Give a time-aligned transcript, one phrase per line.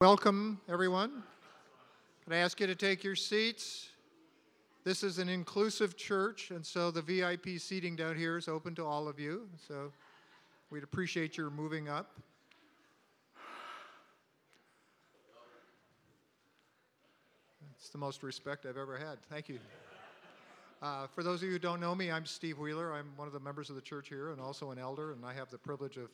[0.00, 1.22] Welcome, everyone.
[2.24, 3.90] Can I ask you to take your seats?
[4.82, 8.86] This is an inclusive church, and so the VIP seating down here is open to
[8.86, 9.46] all of you.
[9.68, 9.92] So
[10.70, 12.18] we'd appreciate your moving up.
[17.76, 19.22] It's the most respect I've ever had.
[19.28, 19.58] Thank you.
[20.80, 22.94] Uh, for those of you who don't know me, I'm Steve Wheeler.
[22.94, 25.34] I'm one of the members of the church here and also an elder, and I
[25.34, 26.08] have the privilege of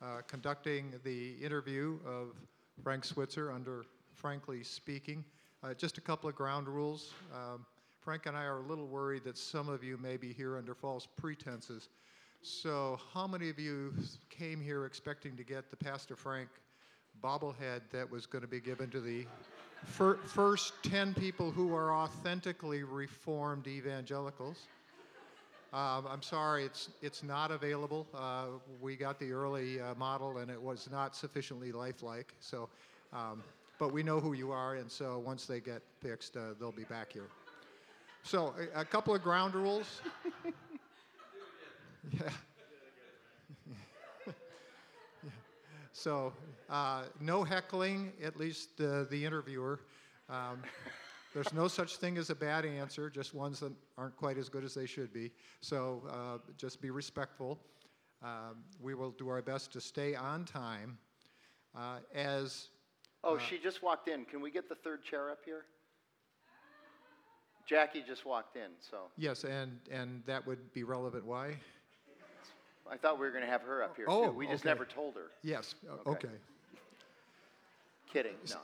[0.00, 2.36] uh, conducting the interview of
[2.82, 3.84] Frank Switzer under
[4.14, 5.24] Frankly Speaking.
[5.62, 7.12] Uh, just a couple of ground rules.
[7.32, 7.64] Um,
[8.00, 10.74] Frank and I are a little worried that some of you may be here under
[10.74, 11.88] false pretenses.
[12.42, 13.94] So, how many of you
[14.28, 16.48] came here expecting to get the Pastor Frank
[17.22, 19.24] bobblehead that was going to be given to the
[19.84, 24.66] fir- first 10 people who are authentically reformed evangelicals?
[25.72, 28.06] Um, I'm sorry, it's, it's not available.
[28.14, 32.34] Uh, we got the early uh, model and it was not sufficiently lifelike.
[32.40, 32.68] So,
[33.14, 33.42] um,
[33.78, 36.84] but we know who you are, and so once they get fixed, uh, they'll be
[36.84, 37.26] back here.
[38.22, 40.02] So, a, a couple of ground rules.
[42.12, 42.28] yeah.
[45.94, 46.32] So,
[46.68, 49.80] uh, no heckling, at least the interviewer.
[50.28, 50.62] Um,
[51.34, 54.64] there's no such thing as a bad answer, just ones that aren't quite as good
[54.64, 55.30] as they should be.
[55.60, 57.58] So uh, just be respectful.
[58.22, 60.98] Um, we will do our best to stay on time.
[61.76, 62.68] Uh, as
[63.24, 64.24] oh, uh, she just walked in.
[64.24, 65.64] Can we get the third chair up here?
[67.66, 69.08] Jackie just walked in, so.
[69.16, 71.24] Yes, and and that would be relevant.
[71.24, 71.56] Why?
[72.90, 74.32] I thought we were going to have her up here oh, too.
[74.32, 74.68] We just okay.
[74.68, 75.30] never told her.
[75.42, 75.76] Yes.
[76.06, 76.10] Okay.
[76.10, 76.34] okay.
[78.12, 78.34] Kidding.
[78.50, 78.56] No.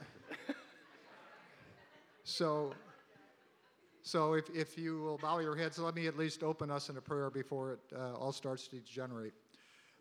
[2.28, 2.74] So,
[4.02, 6.98] so if, if you will bow your heads, let me at least open us in
[6.98, 9.32] a prayer before it uh, all starts to degenerate.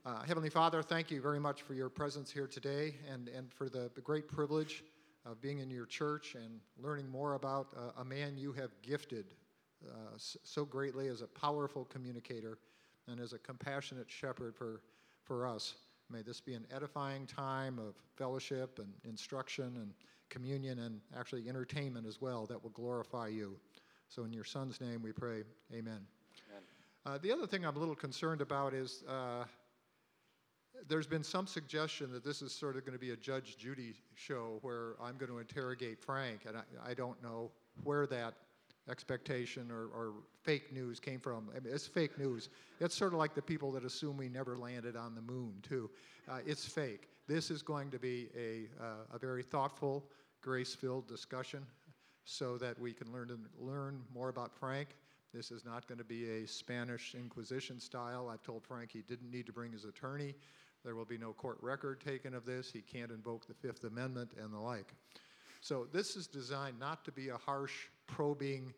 [0.06, 3.70] Uh, Heavenly Father, thank you very much for your presence here today and, and for
[3.70, 4.84] the, the great privilege
[5.26, 9.34] of being in your church and learning more about uh, a man you have gifted
[9.90, 12.58] uh, so greatly as a powerful communicator
[13.08, 14.82] and as a compassionate shepherd for,
[15.24, 15.76] for us.
[16.10, 19.94] May this be an edifying time of fellowship and instruction and
[20.30, 23.58] communion and actually entertainment as well that will glorify you.
[24.10, 26.00] So, in your Son's name we pray, Amen.
[26.50, 26.64] amen.
[27.06, 29.44] Uh, the other thing I'm a little concerned about is uh,
[30.88, 33.96] there's been some suggestion that this is sort of going to be a Judge Judy
[34.16, 37.52] show where I'm going to interrogate Frank, and I, I don't know
[37.84, 38.36] where that
[38.90, 40.14] expectation or, or,
[40.48, 41.50] fake news came from.
[41.52, 42.48] I mean, it's fake news.
[42.80, 45.90] It's sort of like the people that assume we never landed on the moon, too.
[46.32, 47.10] Uh, it's fake.
[47.28, 50.06] This is going to be a, uh, a very thoughtful,
[50.42, 51.66] grace filled discussion
[52.24, 54.88] so that we can learn, to learn more about Frank.
[55.34, 58.30] This is not going to be a Spanish Inquisition style.
[58.32, 60.34] I've told Frank he didn't need to bring his attorney.
[60.86, 62.72] There will be no court record taken of this.
[62.72, 64.94] He can't invoke the Fifth Amendment and the like.
[65.60, 67.74] So, this is designed not to be a harsh,
[68.06, 68.74] probing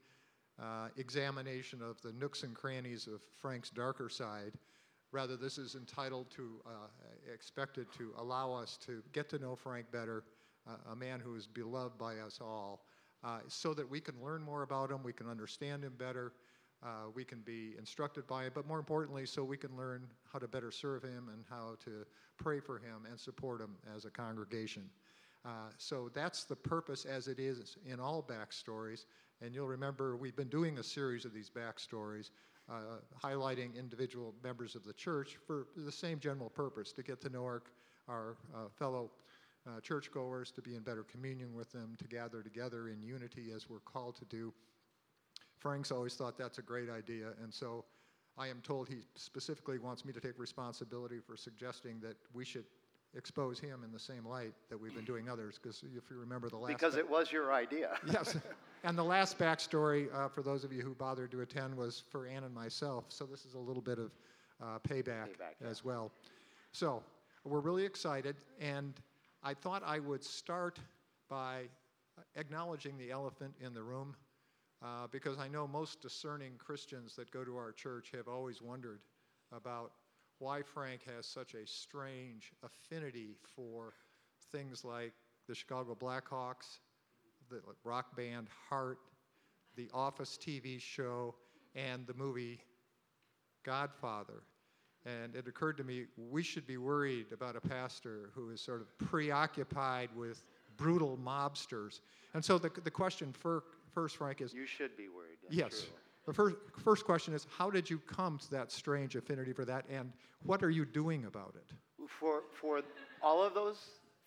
[0.61, 4.53] uh, examination of the nooks and crannies of Frank's darker side,
[5.11, 6.87] Rather, this is entitled to, uh,
[7.33, 10.23] expected to allow us to get to know Frank better,
[10.67, 12.85] uh, a man who is beloved by us all,
[13.23, 16.33] uh, so that we can learn more about him, we can understand him better,
[16.83, 20.37] uh, we can be instructed by him, but more importantly, so we can learn how
[20.37, 22.05] to better serve him and how to
[22.37, 24.87] pray for him and support him as a congregation.
[25.43, 29.05] Uh, so that's the purpose as it is in all backstories.
[29.41, 32.29] And you'll remember we've been doing a series of these backstories
[32.69, 37.29] uh, highlighting individual members of the church for the same general purpose to get to
[37.29, 37.63] know our,
[38.07, 39.09] our uh, fellow
[39.67, 43.69] uh, churchgoers, to be in better communion with them, to gather together in unity as
[43.69, 44.53] we're called to do.
[45.57, 47.83] Frank's always thought that's a great idea, and so
[48.37, 52.63] I am told he specifically wants me to take responsibility for suggesting that we should
[53.15, 55.59] expose him in the same light that we've been doing others.
[55.61, 56.67] Because if you remember the last.
[56.67, 57.97] Because it was your idea.
[58.11, 58.37] yes.
[58.83, 62.27] And the last backstory, uh, for those of you who bothered to attend, was for
[62.27, 63.05] Ann and myself.
[63.09, 64.11] So this is a little bit of
[64.61, 65.67] uh, payback, payback yeah.
[65.69, 66.11] as well.
[66.71, 67.03] So
[67.43, 68.35] we're really excited.
[68.59, 68.93] And
[69.43, 70.79] I thought I would start
[71.29, 71.63] by
[72.35, 74.15] acknowledging the elephant in the room.
[74.81, 79.01] Uh, because I know most discerning Christians that go to our church have always wondered
[79.51, 79.91] about
[80.39, 83.93] why Frank has such a strange affinity for
[84.51, 85.13] things like
[85.47, 86.79] the Chicago Blackhawks,
[87.49, 88.99] the rock band Heart,
[89.75, 91.35] the Office TV show,
[91.75, 92.59] and the movie
[93.63, 94.43] Godfather.
[95.05, 98.81] And it occurred to me we should be worried about a pastor who is sort
[98.81, 100.43] of preoccupied with
[100.77, 102.01] brutal mobsters.
[102.33, 103.63] And so the, the question for,
[103.93, 105.37] first, Frank, is You should be worried.
[105.49, 105.81] yes.
[105.81, 105.98] True.
[106.29, 109.85] The first, first question is how did you come to that strange affinity for that,
[109.89, 110.13] and
[110.45, 111.73] what are you doing about it?
[112.07, 112.81] For, for
[113.23, 113.79] all of those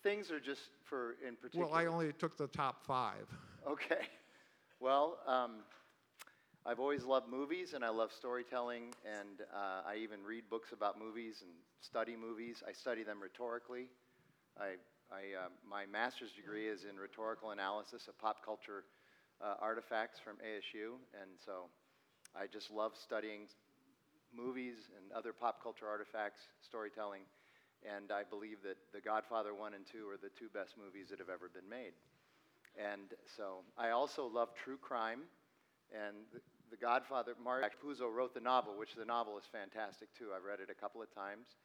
[0.02, 1.66] things, or just for in particular?
[1.66, 3.28] Well, I only took the top five.
[3.70, 4.08] Okay.
[4.80, 5.60] Well, um,
[6.66, 10.98] I've always loved movies and I love storytelling, and uh, I even read books about
[10.98, 12.64] movies and study movies.
[12.68, 13.86] I study them rhetorically.
[14.58, 14.74] I,
[15.12, 18.82] I, uh, my master's degree is in rhetorical analysis of pop culture
[19.40, 21.70] uh, artifacts from ASU, and so
[22.34, 23.48] I just love studying
[24.34, 27.22] movies and other pop culture artifacts, storytelling,
[27.84, 31.18] and I believe that The Godfather 1 and 2 are the two best movies that
[31.18, 31.92] have ever been made.
[32.78, 35.28] And so I also love true crime.
[35.92, 36.40] And the,
[36.70, 40.32] the Godfather, Mario Puzo wrote the novel, which the novel is fantastic too.
[40.34, 41.58] I've read it a couple of times.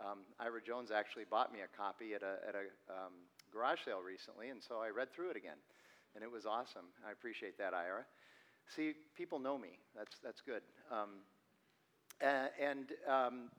[0.00, 4.00] Um, Ira Jones actually bought me a copy at a, at a um, garage sale
[4.00, 5.60] recently, and so I read through it again.
[6.14, 6.90] And it was awesome.
[7.06, 8.04] I appreciate that, Ira.
[8.74, 9.78] See, people know me.
[9.96, 10.62] That's, that's good.
[10.92, 11.08] Um,
[12.20, 13.50] and um,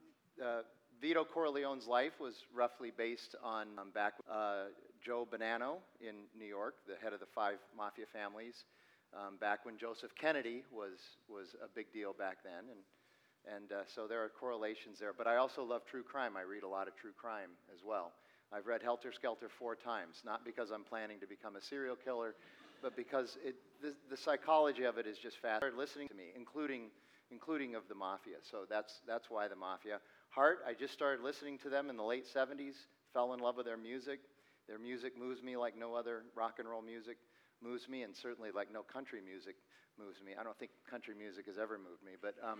[0.42, 0.62] uh,
[1.00, 4.64] Vito Corleone's life was roughly based on um, back uh,
[5.04, 8.64] Joe Bonanno in New York, the head of the five mafia families,
[9.12, 10.98] um, back when Joseph Kennedy was,
[11.28, 12.64] was a big deal back then.
[12.70, 15.12] And, and uh, so there are correlations there.
[15.12, 16.36] But I also love true crime.
[16.36, 18.12] I read a lot of true crime as well.
[18.52, 22.34] I've read Helter Skelter four times, not because I'm planning to become a serial killer,
[22.82, 25.78] but because it, the, the psychology of it is just fascinating.
[25.78, 26.90] Listening to me, including,
[27.30, 28.36] including of the mafia.
[28.42, 30.00] So that's, that's why the mafia.
[30.30, 32.74] Heart, I just started listening to them in the late 70s,
[33.12, 34.20] fell in love with their music.
[34.68, 37.16] Their music moves me like no other rock and roll music
[37.62, 39.56] moves me, and certainly like no country music
[39.98, 40.32] moves me.
[40.38, 42.58] I don't think country music has ever moved me, but, um,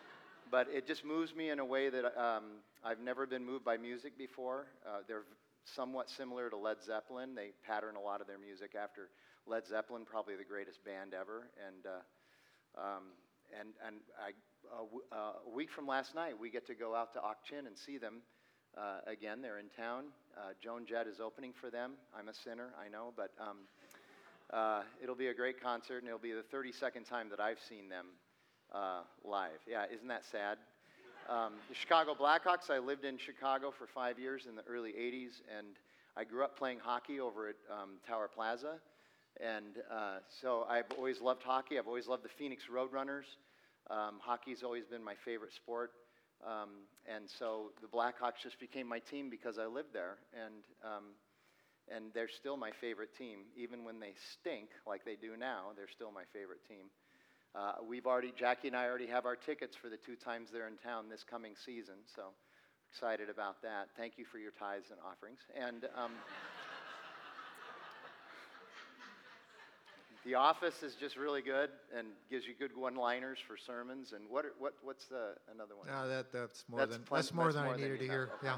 [0.50, 3.76] but it just moves me in a way that um, I've never been moved by
[3.76, 4.66] music before.
[4.86, 5.24] Uh, they're
[5.64, 7.34] somewhat similar to Led Zeppelin.
[7.34, 9.08] They pattern a lot of their music after
[9.46, 11.48] Led Zeppelin, probably the greatest band ever.
[11.66, 13.02] And, uh, um,
[13.58, 14.32] and, and I,
[15.12, 17.98] uh, a week from last night, we get to go out to Ak-Chin and see
[17.98, 18.22] them
[18.76, 19.42] uh, again.
[19.42, 20.04] They're in town.
[20.36, 21.92] Uh, Joan Jett is opening for them.
[22.16, 23.58] I'm a sinner, I know, but um,
[24.50, 27.88] uh, it'll be a great concert, and it'll be the 32nd time that I've seen
[27.88, 28.06] them
[28.72, 29.60] uh, live.
[29.68, 30.58] Yeah, isn't that sad?
[31.28, 35.40] Um, the Chicago Blackhawks, I lived in Chicago for five years in the early 80s,
[35.56, 35.68] and
[36.16, 38.74] I grew up playing hockey over at um, Tower Plaza.
[39.40, 41.78] And uh, so I've always loved hockey.
[41.78, 43.24] I've always loved the Phoenix Roadrunners.
[43.90, 45.90] Um, hockey's always been my favorite sport.
[46.44, 50.18] Um, and so the Blackhawks just became my team because I lived there.
[50.32, 51.04] And, um,
[51.94, 53.40] and they're still my favorite team.
[53.56, 56.86] Even when they stink like they do now, they're still my favorite team.
[57.54, 60.66] Uh, we've already, Jackie and I already have our tickets for the two times they're
[60.66, 61.94] in town this coming season.
[62.14, 62.34] So
[62.90, 63.88] excited about that.
[63.96, 65.40] Thank you for your tithes and offerings.
[65.54, 65.84] And
[70.24, 74.12] The Office is just really good and gives you good one-liners for sermons.
[74.12, 75.86] And what, what what's the another one?
[75.86, 78.00] No, that that's more That's than plen- that's more that's than more I than needed
[78.00, 78.30] to hear.
[78.38, 78.46] okay.
[78.46, 78.56] Yeah.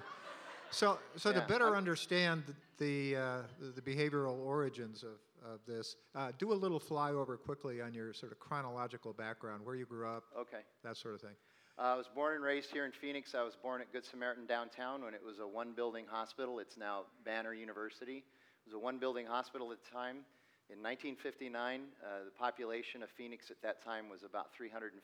[0.71, 2.45] So so Yeah, to better I'm- understand
[2.79, 3.43] the uh,
[3.75, 5.19] the, behavioral origins of,
[5.55, 9.75] of this, uh, do a little flyover quickly on your sort of chronological background, where
[9.75, 10.61] you grew up, Okay.
[10.85, 11.35] that sort of thing.
[11.79, 13.35] Uh, I was born and raised here in Phoenix.
[13.35, 16.59] I was born at Good Samaritan downtown when it was a one-building hospital.
[16.59, 18.19] It's now Banner University.
[18.19, 20.19] It was a one-building hospital at the time.
[20.67, 21.55] In 1959,
[22.03, 24.99] uh, the population of Phoenix at that time was about 350,000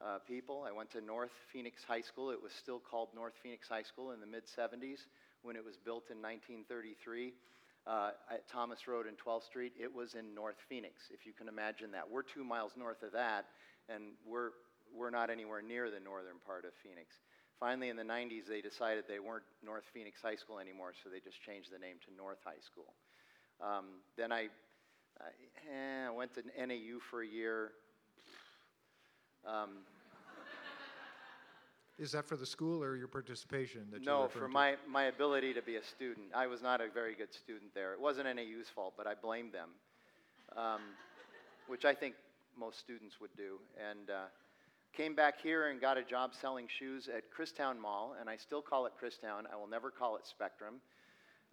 [0.00, 0.64] uh, people.
[0.66, 2.30] I went to North Phoenix High School.
[2.30, 5.04] It was still called North Phoenix High School in the mid 70s
[5.42, 7.34] when it was built in 1933
[7.86, 9.72] uh, at Thomas Road and 12th Street.
[9.76, 12.08] It was in North Phoenix, if you can imagine that.
[12.08, 13.44] We're two miles north of that,
[13.92, 14.56] and we're,
[14.96, 17.20] we're not anywhere near the northern part of Phoenix.
[17.60, 21.20] Finally, in the 90s, they decided they weren't North Phoenix High School anymore, so they
[21.20, 22.96] just changed the name to North High School.
[23.60, 23.84] Um,
[24.16, 24.48] then I,
[25.20, 25.30] I
[25.70, 27.72] eh, went to NAU for a year.
[29.46, 29.78] Um,
[31.98, 34.48] Is that for the school or your participation that no, for to?
[34.48, 36.26] my, my ability to be a student.
[36.34, 37.94] I was not a very good student there.
[37.94, 39.70] It wasn't NAU's fault, but I blamed them,
[40.54, 40.80] um,
[41.68, 42.14] which I think
[42.58, 43.58] most students would do.
[43.78, 44.24] And uh,
[44.94, 48.60] came back here and got a job selling shoes at Christown Mall, and I still
[48.60, 49.44] call it Christown.
[49.50, 50.80] I will never call it Spectrum.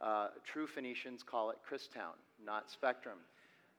[0.02, 3.18] Uh, true Phoenicians call it Christown, not Spectrum.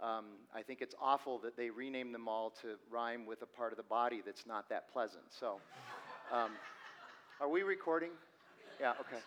[0.00, 3.72] Um, I think it's awful that they renamed the mall to rhyme with a part
[3.72, 5.24] of the body that's not that pleasant.
[5.30, 5.60] So,
[6.32, 6.50] um,
[7.40, 8.10] are we recording?
[8.80, 9.22] Yeah, okay.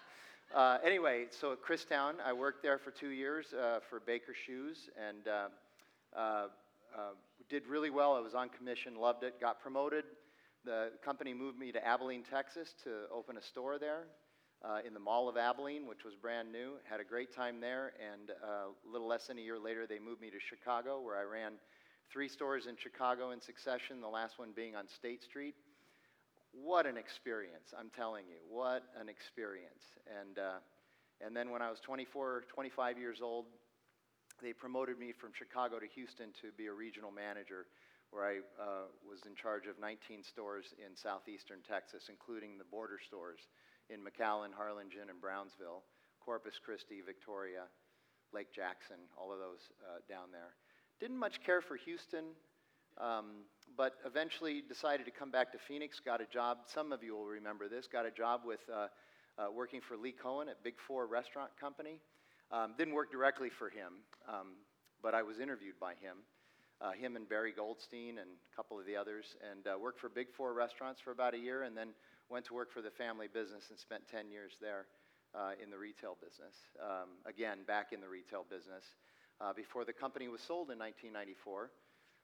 [0.53, 4.89] Uh, anyway, so at Christown, I worked there for two years uh, for Baker Shoes
[4.98, 5.48] and uh,
[6.17, 6.48] uh, uh,
[7.50, 8.15] did really well.
[8.15, 10.03] I was on commission, loved it, got promoted.
[10.65, 14.03] The company moved me to Abilene, Texas to open a store there
[14.63, 16.73] uh, in the Mall of Abilene, which was brand new.
[16.89, 19.99] Had a great time there, and uh, a little less than a year later, they
[19.99, 21.53] moved me to Chicago, where I ran
[22.11, 25.55] three stores in Chicago in succession, the last one being on State Street.
[26.51, 28.37] What an experience, I'm telling you.
[28.49, 29.83] What an experience.
[30.19, 30.59] And, uh,
[31.19, 33.45] And then when I was 24, 25 years old,
[34.41, 37.65] they promoted me from Chicago to Houston to be a regional manager,
[38.11, 42.99] where I uh, was in charge of 19 stores in southeastern Texas, including the border
[43.01, 43.49] stores
[43.89, 45.84] in McAllen, Harlingen, and Brownsville,
[46.24, 47.63] Corpus Christi, Victoria,
[48.34, 50.56] Lake Jackson, all of those uh, down there.
[51.00, 52.25] Didn't much care for Houston,
[53.00, 53.46] um,
[53.77, 56.00] but eventually decided to come back to Phoenix.
[56.00, 58.88] Got a job, some of you will remember this, got a job with uh,
[59.38, 62.01] uh, working for Lee Cohen at Big Four Restaurant Company.
[62.51, 64.56] Um, didn't work directly for him, um,
[65.01, 66.17] but I was interviewed by him.
[66.79, 70.10] Uh, him and Barry Goldstein and a couple of the others, and uh, worked for
[70.10, 71.89] Big Four restaurants for about a year, and then
[72.29, 74.86] went to work for the family business and spent 10 years there
[75.36, 76.55] uh, in the retail business.
[76.81, 78.84] Um, again, back in the retail business.
[79.39, 81.69] Uh, before the company was sold in 1994.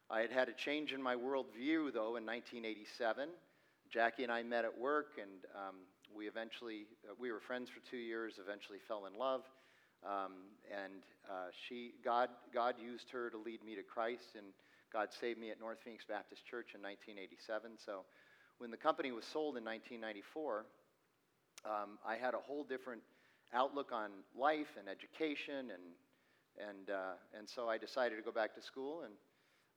[0.09, 3.29] I had had a change in my worldview, though, in 1987.
[3.91, 5.75] Jackie and I met at work, and um,
[6.09, 9.41] we eventually, uh, we were friends for two years, eventually fell in love.
[10.03, 14.47] Um, and uh, she, God, God used her to lead me to Christ, and
[14.91, 17.77] God saved me at North Phoenix Baptist Church in 1987.
[17.77, 18.05] So
[18.63, 20.63] when the company was sold in 1994,
[21.67, 23.01] um, I had a whole different
[23.51, 25.83] outlook on life and education, and,
[26.55, 29.11] and, uh, and so I decided to go back to school and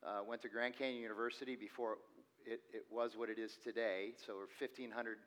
[0.07, 1.99] uh, went to Grand Canyon University before
[2.47, 4.15] it, it was what it is today.
[4.25, 5.19] So we're 1,500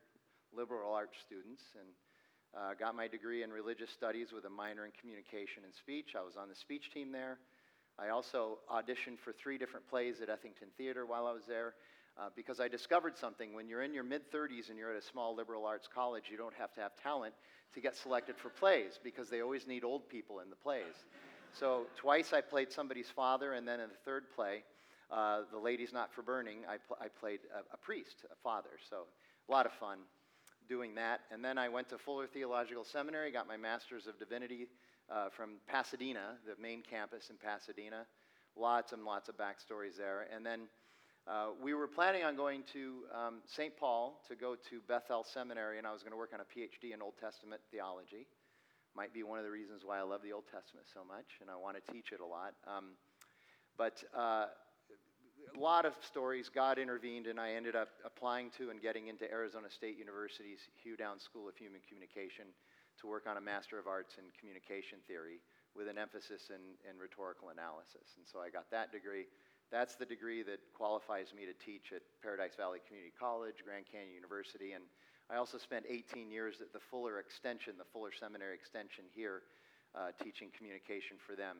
[0.56, 1.92] liberal arts students, and
[2.56, 6.16] uh, got my degree in religious studies with a minor in communication and speech.
[6.16, 7.36] I was on the speech team there.
[7.98, 11.74] I also auditioned for three different plays at Ethington Theater while I was there
[12.20, 13.54] uh, because I discovered something.
[13.54, 16.36] When you're in your mid 30s and you're at a small liberal arts college, you
[16.36, 17.34] don't have to have talent
[17.74, 21.04] to get selected for plays because they always need old people in the plays.
[21.52, 24.62] So twice I played somebody's father, and then in the third play,
[25.10, 28.70] uh, The Lady's Not for Burning, I, pl- I played a, a priest, a father.
[28.88, 29.06] So
[29.48, 29.98] a lot of fun
[30.68, 31.20] doing that.
[31.32, 34.68] And then I went to Fuller Theological Seminary, got my Master's of Divinity
[35.10, 38.06] uh, from Pasadena, the main campus in Pasadena.
[38.56, 40.26] Lots and lots of backstories there.
[40.34, 40.60] And then
[41.28, 43.76] uh, we were planning on going to um, St.
[43.76, 46.94] Paul to go to Bethel Seminary, and I was going to work on a PhD
[46.94, 48.26] in Old Testament theology.
[48.96, 51.50] Might be one of the reasons why I love the Old Testament so much, and
[51.50, 52.54] I want to teach it a lot.
[52.66, 52.96] Um,
[53.78, 54.46] but uh,
[55.56, 56.50] a lot of stories.
[56.52, 60.96] God intervened, and I ended up applying to and getting into Arizona State University's Hugh
[60.96, 62.46] Downs School of Human Communication
[63.00, 65.40] to work on a Master of Arts in Communication Theory
[65.74, 68.18] with an emphasis in, in rhetorical analysis.
[68.18, 69.30] And so I got that degree.
[69.70, 74.14] That's the degree that qualifies me to teach at Paradise Valley Community College, Grand Canyon
[74.14, 74.84] University, and
[75.30, 79.42] I also spent 18 years at the Fuller Extension, the Fuller Seminary Extension here,
[79.94, 81.58] uh, teaching communication for them.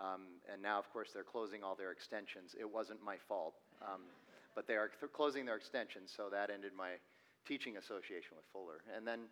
[0.00, 2.56] Um, and now, of course, they're closing all their extensions.
[2.58, 3.54] It wasn't my fault.
[3.82, 4.00] Um,
[4.54, 6.92] but they are th- closing their extensions, so that ended my
[7.46, 8.80] teaching association with Fuller.
[8.96, 9.28] And then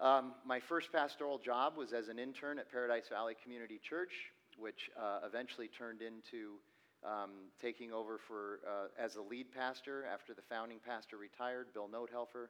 [0.00, 4.90] um, my first pastoral job was as an intern at Paradise Valley Community Church, which
[4.98, 6.58] uh, eventually turned into
[7.04, 11.88] um, taking over for, uh, as a lead pastor after the founding pastor retired, Bill
[11.88, 12.48] Notehelfer,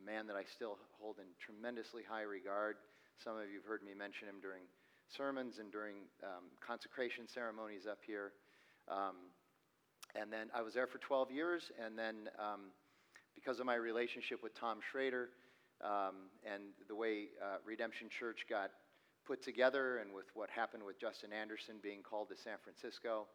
[0.00, 2.76] a man that I still hold in tremendously high regard.
[3.22, 4.62] Some of you have heard me mention him during
[5.08, 8.32] sermons and during um, consecration ceremonies up here.
[8.88, 9.16] Um,
[10.14, 12.72] and then I was there for 12 years, and then um,
[13.34, 15.28] because of my relationship with Tom Schrader
[15.84, 18.70] um, and the way uh, Redemption Church got
[19.26, 23.26] put together, and with what happened with Justin Anderson being called to San Francisco,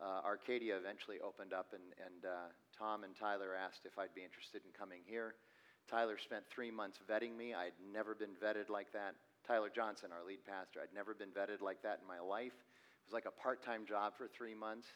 [0.00, 4.24] uh, Arcadia eventually opened up, and, and uh, Tom and Tyler asked if I'd be
[4.24, 5.36] interested in coming here.
[5.88, 7.52] Tyler spent three months vetting me.
[7.54, 9.14] I'd never been vetted like that.
[9.46, 10.80] Tyler Johnson, our lead pastor.
[10.80, 12.54] I'd never been vetted like that in my life.
[12.54, 14.86] It was like a part time job for three months.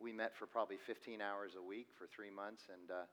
[0.00, 3.04] We met for probably 15 hours a week for three months, and uh,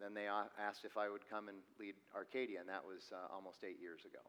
[0.00, 3.64] then they asked if I would come and lead Arcadia, and that was uh, almost
[3.64, 4.24] eight years ago.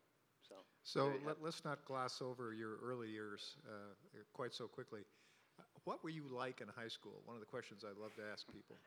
[0.47, 3.95] So, so let, us not gloss over your early years uh,
[4.33, 5.01] quite so quickly.
[5.85, 7.21] What were you like in high school?
[7.25, 8.77] One of the questions I love to ask people.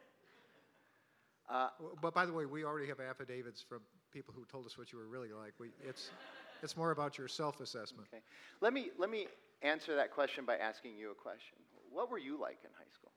[1.48, 1.68] Uh,
[2.02, 3.78] but by the way, we already have affidavits from
[4.12, 5.52] people who told us what you were really like.
[5.60, 6.10] We, it's,
[6.60, 8.08] it's more about your self assessment.
[8.12, 8.20] Okay.
[8.60, 9.28] Let me, let me
[9.62, 11.58] answer that question by asking you a question.
[11.92, 13.12] What were you like in high school?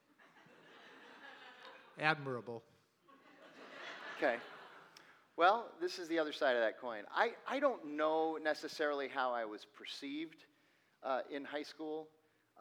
[2.00, 2.62] Admirable.
[4.17, 4.36] Okay.
[5.36, 7.03] Well, this is the other side of that coin.
[7.15, 10.43] I, I don't know necessarily how I was perceived
[11.03, 12.09] uh, in high school,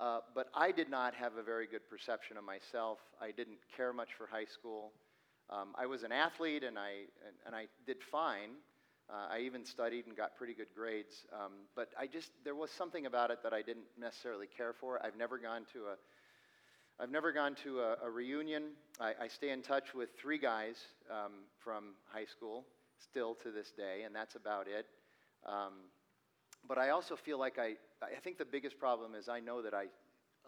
[0.01, 2.99] uh, but I did not have a very good perception of myself.
[3.21, 4.93] I didn't care much for high school.
[5.51, 8.51] Um, I was an athlete and I, and, and I did fine,
[9.11, 12.71] uh, I even studied and got pretty good grades, um, but I just there was
[12.71, 15.05] something about it that I didn't necessarily care for.
[15.05, 15.97] I've never gone to a
[17.03, 18.73] I've never gone to a, a reunion.
[19.01, 20.75] I, I, stay in touch with three guys
[21.09, 22.65] um, from high school
[22.99, 24.85] still to this day, and that's about it.
[25.47, 25.75] Um,
[26.69, 29.75] but I also feel like I, I think the biggest problem is I know that
[29.75, 29.87] I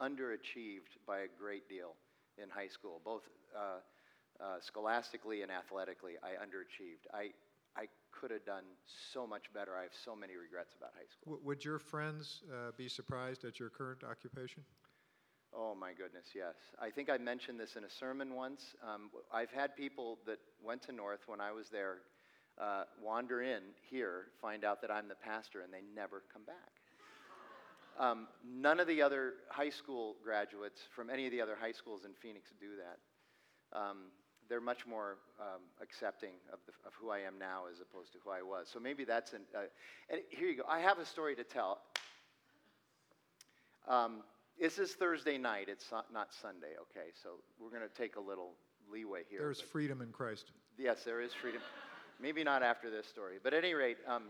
[0.00, 1.94] underachieved by a great deal
[2.42, 3.22] in high school, both
[3.56, 3.80] uh,
[4.42, 6.14] uh, scholastically and athletically.
[6.22, 7.04] I underachieved.
[7.12, 7.30] I,
[7.76, 8.64] I could have done
[9.12, 9.76] so much better.
[9.76, 11.34] I have so many regrets about high school.
[11.36, 14.62] W- would your friends uh, be surprised at your current occupation?
[15.52, 16.54] Oh my goodness, yes.
[16.80, 18.76] I think I mentioned this in a sermon once.
[18.86, 21.98] Um, I've had people that went to North when I was there
[22.60, 26.72] uh, wander in here, find out that I'm the pastor, and they never come back.
[27.98, 32.04] Um, none of the other high school graduates from any of the other high schools
[32.04, 33.78] in Phoenix do that.
[33.78, 33.96] Um,
[34.48, 38.18] they're much more um, accepting of, the, of, who I am now as opposed to
[38.24, 38.68] who I was.
[38.72, 39.42] So maybe that's an.
[39.54, 39.60] Uh,
[40.08, 40.64] and here you go.
[40.68, 41.78] I have a story to tell.
[43.86, 44.22] Um,
[44.58, 45.68] this is Thursday night.
[45.68, 47.08] It's not Sunday, okay?
[47.22, 48.54] So we're going to take a little
[48.92, 49.40] leeway here.
[49.40, 50.52] There's freedom in Christ.
[50.78, 51.62] Yes, there is freedom.
[52.20, 53.38] Maybe not after this story.
[53.42, 54.24] But at any rate, um,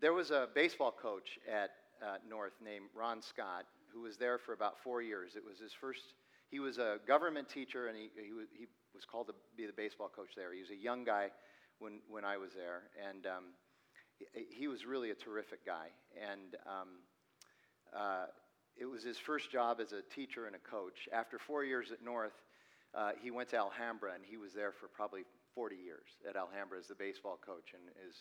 [0.00, 1.70] there was a baseball coach at
[2.02, 5.36] uh, North named Ron Scott who was there for about four years.
[5.36, 6.14] It was his first,
[6.50, 10.10] he was a government teacher and he, he, he was called to be the baseball
[10.14, 10.52] coach there.
[10.52, 11.28] He was a young guy
[11.78, 12.84] when, when I was there.
[13.08, 13.44] And um,
[14.18, 15.88] he, he, was really a terrific guy.
[16.16, 16.88] And um,
[17.94, 18.26] uh,
[18.76, 21.08] it was his first job as a teacher and a coach.
[21.12, 22.34] After four years at North,
[22.94, 25.22] uh, he went to Alhambra, and he was there for probably
[25.56, 28.14] 40 years at Alhambra as the baseball coach, and is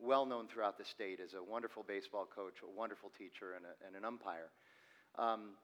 [0.00, 3.86] well known throughout the state as a wonderful baseball coach, a wonderful teacher, and, a,
[3.86, 4.48] and an umpire.
[5.18, 5.60] Um,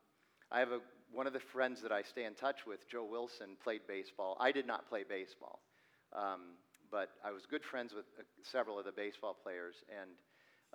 [0.52, 3.56] I have a, one of the friends that I stay in touch with, Joe Wilson,
[3.64, 4.36] played baseball.
[4.38, 5.60] I did not play baseball,
[6.12, 9.76] um, but I was good friends with uh, several of the baseball players.
[9.88, 10.10] And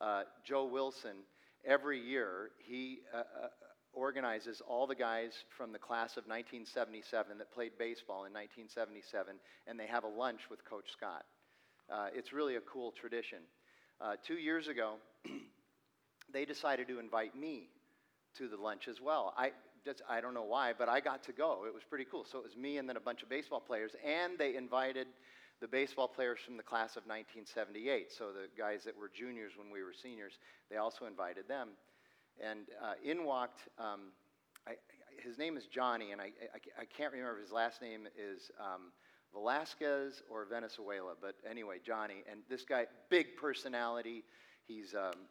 [0.02, 1.22] uh, Joe Wilson
[1.64, 3.48] every year, he uh, uh,
[3.94, 9.36] organizes all the guys from the class of 1977 that played baseball in 1977,
[9.68, 11.26] and they have a lunch with Coach Scott.
[11.92, 13.40] Uh, it's really a cool tradition.
[14.00, 14.96] Uh, two years ago,
[16.34, 17.70] they decided to invite me
[18.38, 19.34] to the lunch as well.
[19.38, 19.52] I,
[20.08, 21.66] I don't know why, but I got to go.
[21.68, 22.26] It was pretty cool.
[22.30, 25.08] So it was me and then a bunch of baseball players, and they invited
[25.62, 28.12] the baseball players from the class of 1978.
[28.12, 30.34] So the guys that were juniors when we were seniors,
[30.70, 31.70] they also invited them.
[32.44, 34.12] And uh, in walked, um,
[34.68, 34.74] I,
[35.24, 36.32] his name is Johnny, and I,
[36.80, 38.92] I, can't remember his last name is um,
[39.34, 42.24] Velasquez or Venezuela, but anyway, Johnny.
[42.32, 44.24] And this guy, big personality.
[44.66, 45.28] He's, um,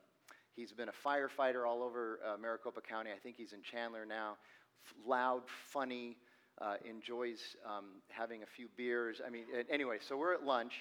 [0.55, 3.11] he's been a firefighter all over uh, Maricopa County.
[3.11, 4.37] I think he's in Chandler now.
[4.87, 6.17] F- loud, funny,
[6.61, 9.21] uh, enjoys um, having a few beers.
[9.27, 10.75] I mean, anyway, so we're at lunch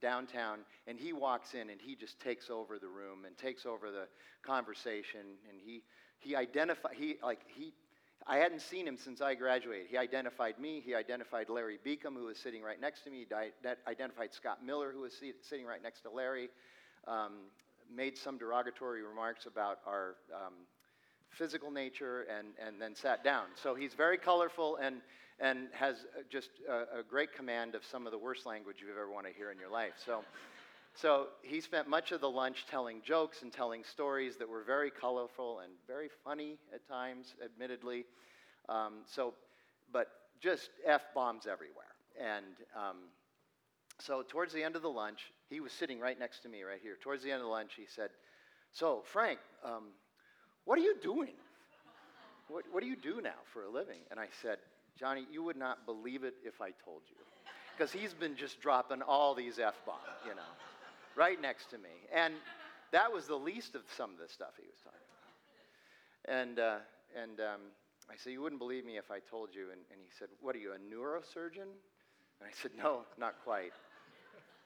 [0.00, 3.90] downtown, and he walks in and he just takes over the room and takes over
[3.90, 4.06] the
[4.42, 5.20] conversation.
[5.50, 5.82] And he
[6.18, 7.72] he identified he like he.
[8.26, 9.86] I hadn't seen him since I graduated.
[9.88, 10.82] He identified me.
[10.84, 13.24] He identified Larry Beacom, who was sitting right next to me.
[13.28, 16.50] He identified Scott Miller, who was sitting right next to Larry.
[17.06, 17.32] Um,
[17.94, 20.52] made some derogatory remarks about our um,
[21.30, 23.44] physical nature and, and then sat down.
[23.62, 24.96] So he's very colorful and,
[25.40, 28.90] and has uh, just a, a great command of some of the worst language you
[28.90, 29.92] ever want to hear in your life.
[30.04, 30.24] So,
[30.94, 34.90] so he spent much of the lunch telling jokes and telling stories that were very
[34.90, 38.04] colorful and very funny at times, admittedly.
[38.68, 39.34] Um, so,
[39.92, 40.08] but
[40.40, 41.84] just F bombs everywhere.
[42.20, 42.96] And um,
[44.00, 46.80] so, towards the end of the lunch, he was sitting right next to me, right
[46.82, 46.96] here.
[47.00, 48.10] Towards the end of the lunch, he said,
[48.72, 49.84] So, Frank, um,
[50.64, 51.34] what are you doing?
[52.48, 54.00] What, what do you do now for a living?
[54.10, 54.58] And I said,
[54.98, 57.16] Johnny, you would not believe it if I told you.
[57.76, 60.50] Because he's been just dropping all these F bombs, you know,
[61.14, 61.90] right next to me.
[62.12, 62.34] And
[62.90, 64.98] that was the least of some of the stuff he was talking
[66.24, 66.40] about.
[66.40, 66.78] And, uh,
[67.22, 67.60] and um,
[68.10, 69.70] I said, You wouldn't believe me if I told you.
[69.70, 71.62] And, and he said, What are you, a neurosurgeon?
[71.62, 73.72] And I said, No, not quite.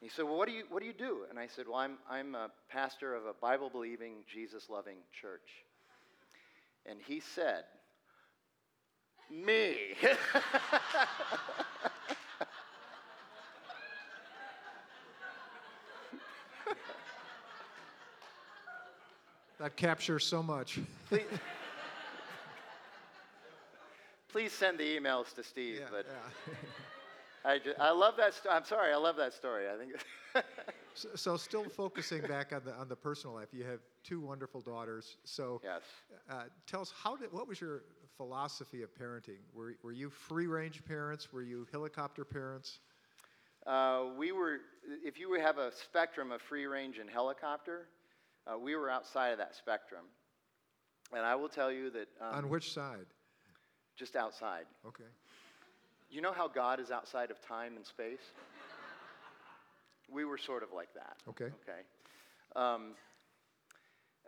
[0.01, 1.27] He said, Well, what do you, what do, you do?
[1.29, 5.65] And I said, Well, I'm, I'm a pastor of a Bible believing, Jesus loving church.
[6.87, 7.65] And he said,
[9.33, 9.77] Me.
[19.59, 20.79] that captures so much.
[21.09, 21.23] please,
[24.29, 25.79] please send the emails to Steve.
[25.81, 26.53] Yeah, but yeah.
[27.45, 28.35] I, just, I love that.
[28.51, 29.65] I'm sorry, I love that story.
[29.69, 29.95] I think.
[30.95, 34.61] so, so, still focusing back on the on the personal life, you have two wonderful
[34.61, 35.17] daughters.
[35.25, 35.83] So, yes.
[36.31, 37.83] Uh, tell us how did what was your
[38.17, 39.39] philosophy of parenting?
[39.55, 41.33] Were were you free range parents?
[41.33, 42.81] Were you helicopter parents?
[43.67, 44.59] Uh, we were.
[45.05, 47.89] If you have a spectrum of free range and helicopter,
[48.47, 50.05] uh, we were outside of that spectrum.
[51.15, 52.09] And I will tell you that.
[52.21, 53.07] Um, on which side?
[53.97, 54.65] Just outside.
[54.87, 55.05] Okay.
[56.11, 58.21] You know how God is outside of time and space?
[60.13, 61.17] We were sort of like that.
[61.29, 61.47] Okay.
[61.47, 61.81] Okay.
[62.55, 62.95] Um,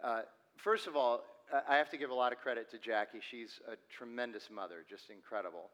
[0.02, 0.22] uh,
[0.56, 1.22] first of all,
[1.68, 3.20] I have to give a lot of credit to Jackie.
[3.20, 5.70] She's a tremendous mother, just incredible.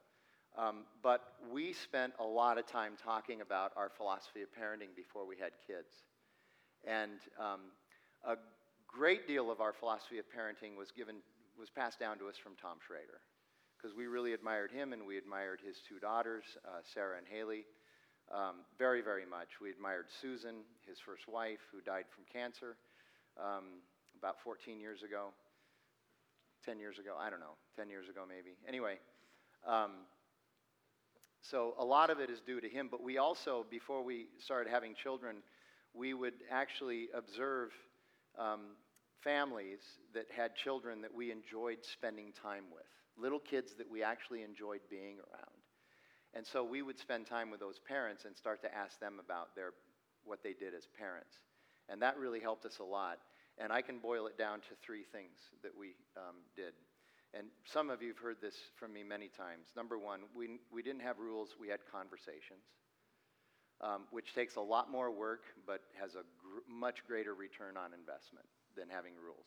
[0.58, 5.26] Um, but we spent a lot of time talking about our philosophy of parenting before
[5.26, 5.92] we had kids.
[6.84, 7.70] And um,
[8.26, 8.36] a
[8.88, 11.16] great deal of our philosophy of parenting was given
[11.58, 13.20] was passed down to us from Tom Schrader
[13.76, 17.64] because we really admired him and we admired his two daughters, uh, Sarah and Haley,
[18.30, 19.60] um, very, very much.
[19.60, 22.76] We admired Susan, his first wife, who died from cancer
[23.38, 23.82] um,
[24.18, 25.28] about 14 years ago,
[26.64, 28.56] 10 years ago, I don't know, 10 years ago maybe.
[28.68, 28.98] Anyway,
[29.66, 30.06] um,
[31.42, 34.70] so a lot of it is due to him, but we also, before we started
[34.70, 35.36] having children,
[35.94, 37.70] we would actually observe
[38.38, 38.76] um,
[39.24, 39.80] families
[40.14, 42.84] that had children that we enjoyed spending time with,
[43.16, 45.49] little kids that we actually enjoyed being around.
[46.34, 49.54] And so we would spend time with those parents and start to ask them about
[49.56, 49.72] their,
[50.24, 51.34] what they did as parents.
[51.88, 53.18] And that really helped us a lot.
[53.58, 56.72] And I can boil it down to three things that we um, did.
[57.34, 59.68] And some of you have heard this from me many times.
[59.76, 62.66] Number one, we, we didn't have rules, we had conversations,
[63.80, 67.94] um, which takes a lot more work but has a gr- much greater return on
[67.94, 69.46] investment than having rules.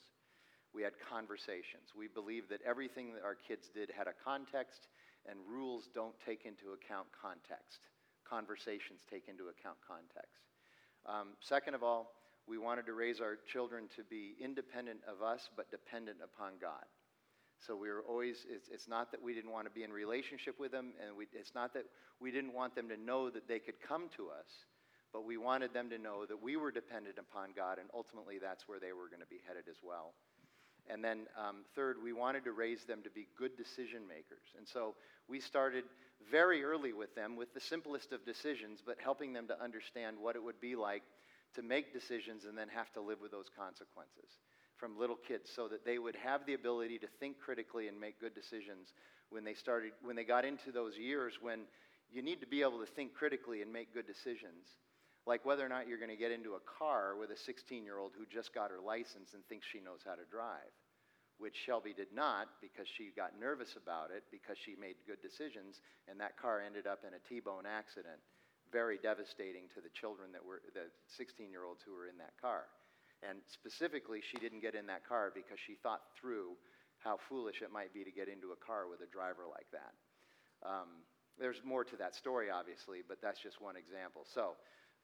[0.74, 1.94] We had conversations.
[1.96, 4.88] We believed that everything that our kids did had a context,
[5.30, 7.80] and rules don't take into account context.
[8.28, 10.42] Conversations take into account context.
[11.06, 12.12] Um, second of all,
[12.48, 16.84] we wanted to raise our children to be independent of us, but dependent upon God.
[17.66, 20.60] So we were always, it's, it's not that we didn't want to be in relationship
[20.60, 21.86] with them, and we, it's not that
[22.20, 24.52] we didn't want them to know that they could come to us,
[25.14, 28.68] but we wanted them to know that we were dependent upon God, and ultimately that's
[28.68, 30.12] where they were going to be headed as well.
[30.90, 34.54] And then, um, third, we wanted to raise them to be good decision makers.
[34.58, 34.96] And so
[35.28, 35.86] we started
[36.30, 40.36] very early with them with the simplest of decisions, but helping them to understand what
[40.36, 41.04] it would be like
[41.56, 44.40] to make decisions and then have to live with those consequences
[44.78, 48.20] from little kids so that they would have the ability to think critically and make
[48.20, 48.94] good decisions
[49.30, 51.62] when they started when they got into those years when
[52.12, 54.78] you need to be able to think critically and make good decisions
[55.26, 57.98] like whether or not you're going to get into a car with a 16 year
[57.98, 60.74] old who just got her license and thinks she knows how to drive
[61.38, 65.82] which Shelby did not because she got nervous about it because she made good decisions
[66.08, 68.22] and that car ended up in a T-bone accident
[68.72, 72.34] very devastating to the children that were the 16 year olds who were in that
[72.42, 72.66] car.
[73.22, 76.58] And specifically, she didn't get in that car because she thought through
[77.00, 79.94] how foolish it might be to get into a car with a driver like that.
[80.66, 81.06] Um,
[81.40, 84.26] there's more to that story, obviously, but that's just one example.
[84.28, 84.60] So,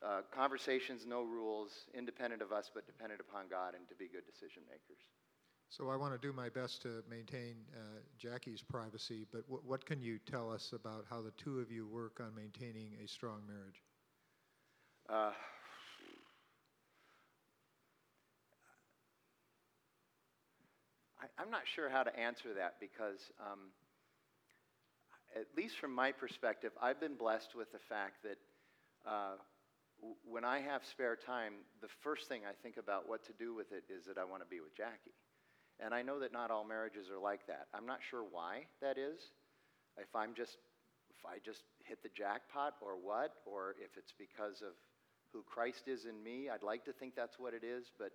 [0.06, 4.26] uh, conversations, no rules, independent of us, but dependent upon God, and to be good
[4.26, 5.02] decision makers.
[5.70, 9.86] So I want to do my best to maintain uh, Jackie's privacy, but w- what
[9.86, 13.42] can you tell us about how the two of you work on maintaining a strong
[13.48, 13.84] marriage?
[15.08, 15.32] Uh,
[21.22, 23.70] I, am not sure how to answer that because, um,
[25.36, 28.38] at least from my perspective, I've been blessed with the fact that
[29.06, 29.36] uh,
[30.24, 33.72] when I have spare time, the first thing I think about what to do with
[33.72, 35.16] it is that I want to be with Jackie.
[35.80, 37.68] And I know that not all marriages are like that.
[37.74, 39.20] I'm not sure why that is.
[39.98, 40.58] If I'm just
[41.10, 44.72] if I just hit the jackpot or what, or if it's because of
[45.34, 46.50] who Christ is in me.
[46.50, 48.12] I'd like to think that's what it is, but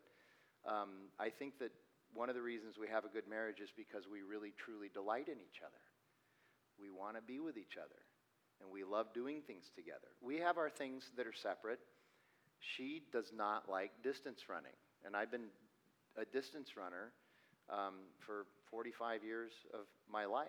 [0.66, 1.70] um, I think that
[2.12, 5.28] one of the reasons we have a good marriage is because we really truly delight
[5.28, 5.82] in each other.
[6.80, 8.00] We want to be with each other,
[8.60, 10.08] and we love doing things together.
[10.22, 11.80] We have our things that are separate.
[12.60, 15.48] She does not like distance running, and I've been
[16.16, 17.12] a distance runner
[17.70, 20.48] um, for 45 years of my life.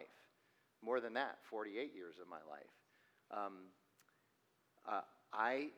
[0.83, 2.65] More than that, 48 years of my life.
[3.31, 3.53] Um,
[4.87, 5.01] uh,
[5.33, 5.69] I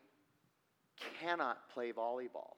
[1.21, 2.55] cannot play volleyball.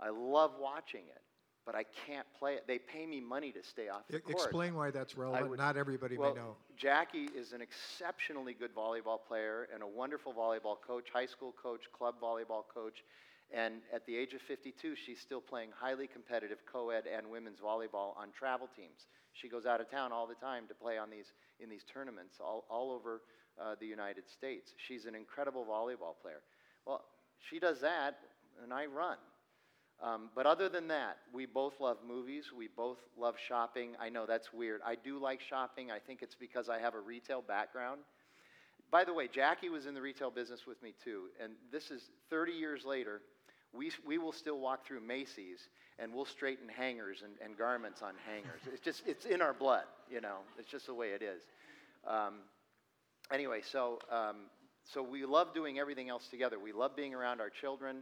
[0.00, 1.22] I love watching it,
[1.66, 2.64] but I can't play it.
[2.66, 4.34] They pay me money to stay off the I- court.
[4.34, 5.50] Explain why that's relevant.
[5.50, 6.56] would- Not everybody well, may know.
[6.76, 11.90] Jackie is an exceptionally good volleyball player and a wonderful volleyball coach, high school coach,
[11.92, 13.04] club volleyball coach.
[13.52, 17.58] And at the age of 52, she's still playing highly competitive co ed and women's
[17.58, 19.06] volleyball on travel teams.
[19.32, 22.36] She goes out of town all the time to play on these, in these tournaments
[22.40, 23.22] all, all over
[23.60, 24.72] uh, the United States.
[24.76, 26.42] She's an incredible volleyball player.
[26.86, 27.04] Well,
[27.48, 28.18] she does that,
[28.62, 29.16] and I run.
[30.02, 32.46] Um, but other than that, we both love movies.
[32.56, 33.90] We both love shopping.
[34.00, 34.80] I know that's weird.
[34.84, 35.90] I do like shopping.
[35.90, 38.00] I think it's because I have a retail background.
[38.90, 41.24] By the way, Jackie was in the retail business with me too.
[41.42, 43.20] And this is 30 years later.
[43.72, 48.14] We, we will still walk through Macy's and we'll straighten hangers and, and garments on
[48.26, 48.60] hangers.
[48.72, 50.38] It's just, it's in our blood, you know.
[50.58, 51.42] It's just the way it is.
[52.06, 52.36] Um,
[53.30, 54.36] anyway, so, um,
[54.82, 56.58] so we love doing everything else together.
[56.58, 57.98] We love being around our children.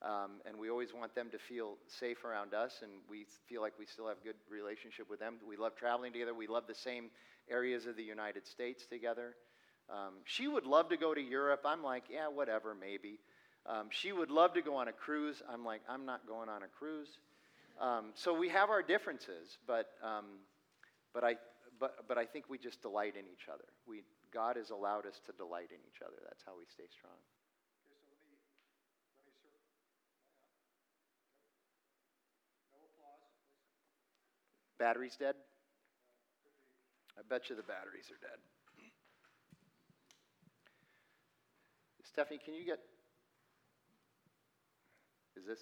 [0.00, 3.72] Um, and we always want them to feel safe around us, and we feel like
[3.78, 5.34] we still have good relationship with them.
[5.46, 6.34] We love traveling together.
[6.34, 7.10] We love the same
[7.50, 9.34] areas of the United States together.
[9.90, 11.62] Um, she would love to go to Europe.
[11.64, 13.18] I'm like, yeah, whatever, maybe.
[13.66, 15.42] Um, she would love to go on a cruise.
[15.50, 17.08] I'm like, I'm not going on a cruise.
[17.80, 20.24] Um, so we have our differences, but, um,
[21.12, 21.36] but, I,
[21.80, 23.64] but, but I think we just delight in each other.
[23.86, 26.16] We, God has allowed us to delight in each other.
[26.24, 27.16] That's how we stay strong.
[34.78, 35.34] Batteries dead?
[37.18, 38.38] I bet you the batteries are dead.
[42.04, 42.78] Stephanie, can you get.
[45.36, 45.58] Is this.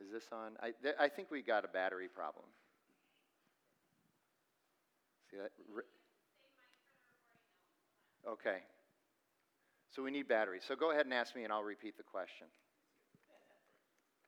[0.00, 0.52] Is this on?
[0.60, 2.46] I, th- I think we got a battery problem.
[5.30, 5.50] See that?
[8.28, 8.58] Okay.
[9.94, 10.62] So we need batteries.
[10.66, 12.46] So go ahead and ask me, and I'll repeat the question.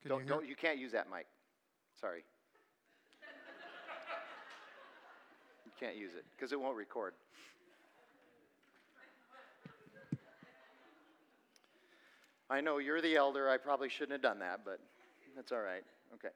[0.02, 1.26] Can don't, you don't, you can't use that mic.
[2.00, 2.22] Sorry.
[5.64, 7.14] you can't use it because it won't record.
[12.48, 13.48] I know you're the elder.
[13.48, 14.78] I probably shouldn't have done that, but
[15.34, 15.82] that's all right.
[16.14, 16.32] Okay.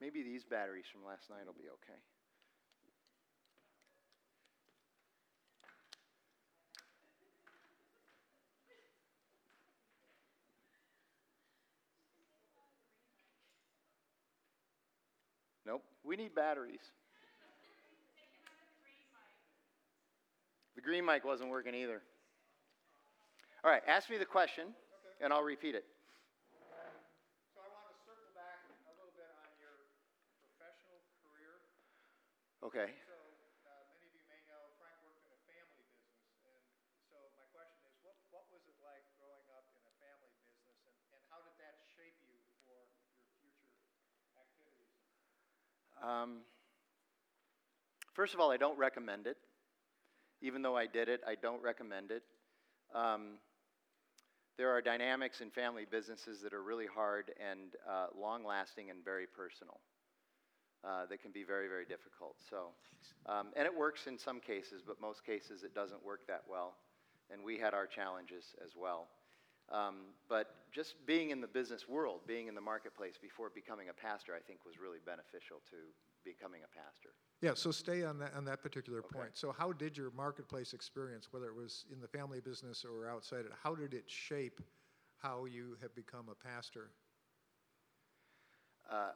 [0.00, 1.98] Maybe these batteries from last night will be okay.
[16.08, 16.80] We need batteries.
[20.72, 22.00] The green mic wasn't working either.
[23.60, 24.72] All right, ask me the question,
[25.20, 25.84] and I'll repeat it.
[27.52, 29.84] So I want to circle back a little bit on your
[30.56, 31.60] professional career.
[32.64, 32.88] Okay.
[33.04, 33.12] So
[33.68, 36.64] uh, many of you may know Frank worked in a family business, and
[37.12, 40.78] so my question is, what, what was it like growing up in a family business,
[40.88, 42.88] and, and how did that shape you for your
[43.42, 43.76] future
[44.38, 44.88] activities?
[46.02, 46.38] Um,
[48.14, 49.36] first of all, I don't recommend it.
[50.40, 52.22] Even though I did it, I don't recommend it.
[52.94, 53.38] Um,
[54.56, 59.04] there are dynamics in family businesses that are really hard and uh, long lasting and
[59.04, 59.80] very personal.
[60.84, 62.36] Uh, that can be very, very difficult.
[62.48, 62.68] So,
[63.26, 66.74] um, and it works in some cases, but most cases it doesn't work that well.
[67.32, 69.08] And we had our challenges as well.
[69.70, 73.92] Um, but just being in the business world, being in the marketplace before becoming a
[73.92, 75.76] pastor, I think was really beneficial to
[76.24, 77.10] becoming a pastor.
[77.42, 79.18] Yeah, so stay on that, on that particular Okay.
[79.18, 79.30] point.
[79.34, 83.40] So how did your marketplace experience, whether it was in the family business or outside
[83.40, 84.60] it, how did it shape
[85.18, 86.90] how you have become a pastor?
[88.90, 89.10] Uh,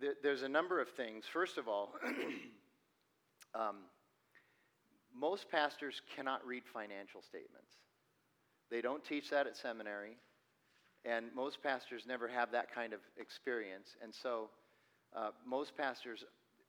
[0.00, 1.24] there, there's a number of things.
[1.30, 1.94] First of all,
[3.54, 3.76] um,
[5.14, 7.76] most pastors cannot read financial statements.
[8.72, 10.16] They don't teach that at seminary,
[11.04, 13.96] and most pastors never have that kind of experience.
[14.02, 14.48] And so,
[15.14, 16.24] uh, most pastors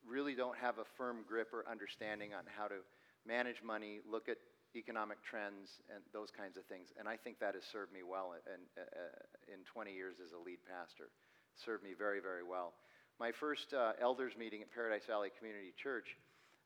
[0.06, 2.84] really don't have a firm grip or understanding on how to
[3.26, 4.36] manage money, look at
[4.76, 6.92] economic trends, and those kinds of things.
[7.00, 8.84] And I think that has served me well in, uh,
[9.48, 11.08] in 20 years as a lead pastor.
[11.56, 12.74] Served me very, very well.
[13.18, 16.18] My first uh, elders meeting at Paradise Valley Community Church,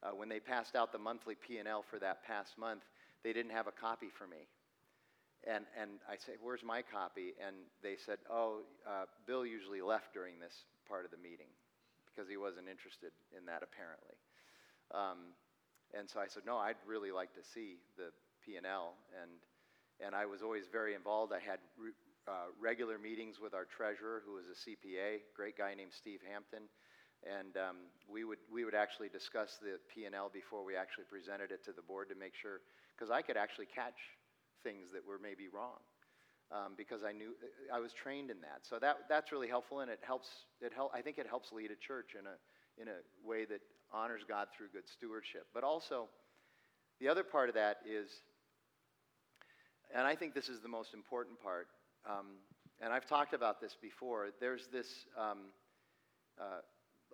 [0.02, 2.82] uh, when they passed out the monthly P&L for that past month,
[3.22, 4.48] they didn't have a copy for me.
[5.46, 7.34] And, and I said, Where's my copy?
[7.38, 11.52] And they said, Oh, uh, Bill usually left during this part of the meeting
[12.10, 14.18] because he wasn't interested in that apparently.
[14.90, 15.36] Um,
[15.94, 18.10] and so I said, No, I'd really like to see the
[18.44, 18.94] P&L.
[19.22, 19.30] And,
[20.04, 21.32] and I was always very involved.
[21.32, 21.94] I had re-
[22.26, 26.66] uh, regular meetings with our treasurer, who was a CPA, great guy named Steve Hampton.
[27.26, 31.64] And um, we, would, we would actually discuss the P&L before we actually presented it
[31.64, 32.60] to the board to make sure,
[32.94, 33.98] because I could actually catch
[34.62, 35.78] things that were maybe wrong.
[36.50, 37.36] Um, because I knew
[37.70, 40.28] I was trained in that, so that that's really helpful, and it helps.
[40.62, 40.92] It help.
[40.94, 43.60] I think it helps lead a church in a in a way that
[43.92, 45.46] honors God through good stewardship.
[45.52, 46.08] But also,
[47.00, 48.08] the other part of that is,
[49.94, 51.68] and I think this is the most important part.
[52.08, 52.40] Um,
[52.80, 54.28] and I've talked about this before.
[54.40, 54.86] There's this.
[55.18, 55.52] Um,
[56.40, 56.60] uh,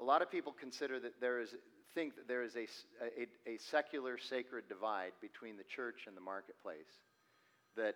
[0.01, 1.57] a lot of people consider that there is
[1.95, 2.67] think that there is a,
[3.03, 6.91] a, a secular sacred divide between the church and the marketplace.
[7.77, 7.95] That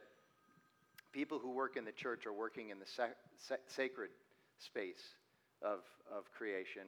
[1.12, 4.10] people who work in the church are working in the sac- sa- sacred
[4.58, 5.02] space
[5.62, 5.80] of,
[6.12, 6.82] of creation,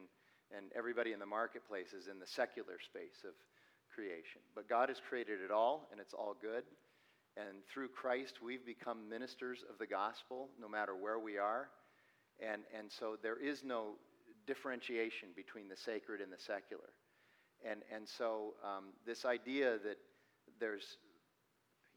[0.57, 3.35] and everybody in the marketplace is in the secular space of
[3.95, 4.41] creation.
[4.55, 6.65] But God has created it all, and it's all good.
[7.37, 11.69] And through Christ, we've become ministers of the gospel no matter where we are.
[12.41, 13.95] And, and so there is no
[14.47, 16.91] differentiation between the sacred and the secular.
[17.65, 19.99] And, and so um, this idea that
[20.59, 20.97] there's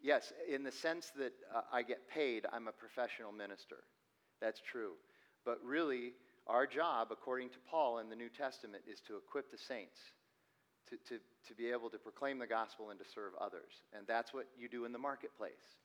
[0.04, 3.78] Yes, in the sense that uh, I get paid, I'm a professional minister.
[4.42, 4.92] That's true.
[5.46, 6.12] But really,
[6.46, 9.98] our job, according to Paul in the New Testament, is to equip the saints
[10.90, 13.72] to, to, to be able to proclaim the gospel and to serve others.
[13.98, 15.80] And that's what you do in the marketplace.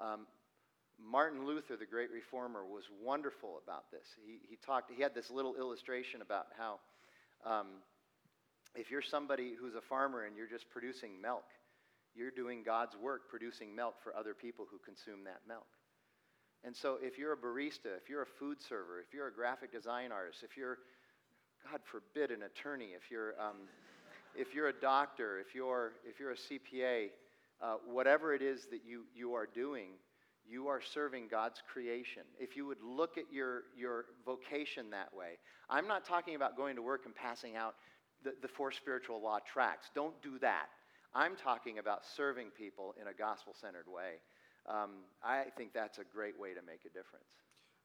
[0.00, 0.26] Um,
[0.98, 4.06] Martin Luther, the great reformer, was wonderful about this.
[4.24, 6.78] He, he talked, he had this little illustration about how
[7.44, 7.66] um,
[8.74, 11.44] if you're somebody who's a farmer and you're just producing milk,
[12.14, 15.66] you're doing God's work producing milk for other people who consume that milk.
[16.64, 19.72] And so if you're a barista, if you're a food server, if you're a graphic
[19.72, 20.78] design artist, if you're,
[21.70, 23.68] God forbid, an attorney, if you're, um,
[24.34, 27.10] if you're a doctor, if you're, if you're a CPA,
[27.62, 29.90] uh, whatever it is that you, you are doing,
[30.46, 32.22] you are serving God's creation.
[32.38, 36.76] If you would look at your, your vocation that way, I'm not talking about going
[36.76, 37.76] to work and passing out
[38.22, 39.90] the, the four spiritual law tracts.
[39.94, 40.66] Don't do that.
[41.14, 44.20] I'm talking about serving people in a gospel centered way.
[44.66, 44.90] Um,
[45.22, 47.24] I think that's a great way to make a difference.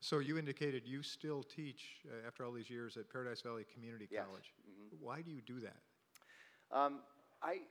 [0.02, 4.08] So you indicated you still teach uh, after all these years at Paradise Valley Community
[4.12, 4.26] Yes.
[4.26, 4.54] College.
[4.70, 5.00] Mhm.
[5.00, 5.78] Why do you do that?
[6.72, 7.02] Um,
[7.42, 7.62] I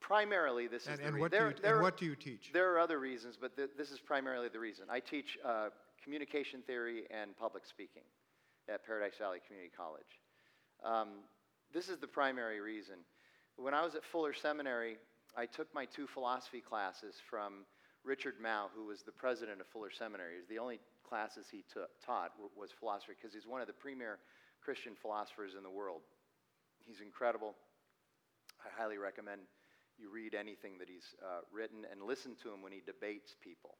[0.00, 2.04] primarily this is And, the and what, there, do you, there and are- what do
[2.04, 2.50] you teach?
[2.52, 4.84] There are other reasons, but th- this is primarily the reason.
[4.90, 5.70] I teach uh,
[6.02, 8.02] communication theory and public speaking
[8.68, 10.20] at Paradise Valley Community College.
[10.84, 11.24] Um,
[11.72, 12.96] this is the primary reason.
[13.56, 14.96] When I was at Fuller Seminary,
[15.36, 17.64] I took my two philosophy classes from
[18.04, 20.44] Richard Mouw, who was the president of Fuller Seminary.
[20.48, 21.64] The only classes he
[22.04, 24.18] taught was philosophy because he's one of the premier
[24.62, 26.02] Christian philosophers in the world.
[26.80, 27.54] He's incredible.
[28.64, 29.42] I highly recommend
[29.98, 33.76] you read anything that he's uh, written and listen to him when he debates people.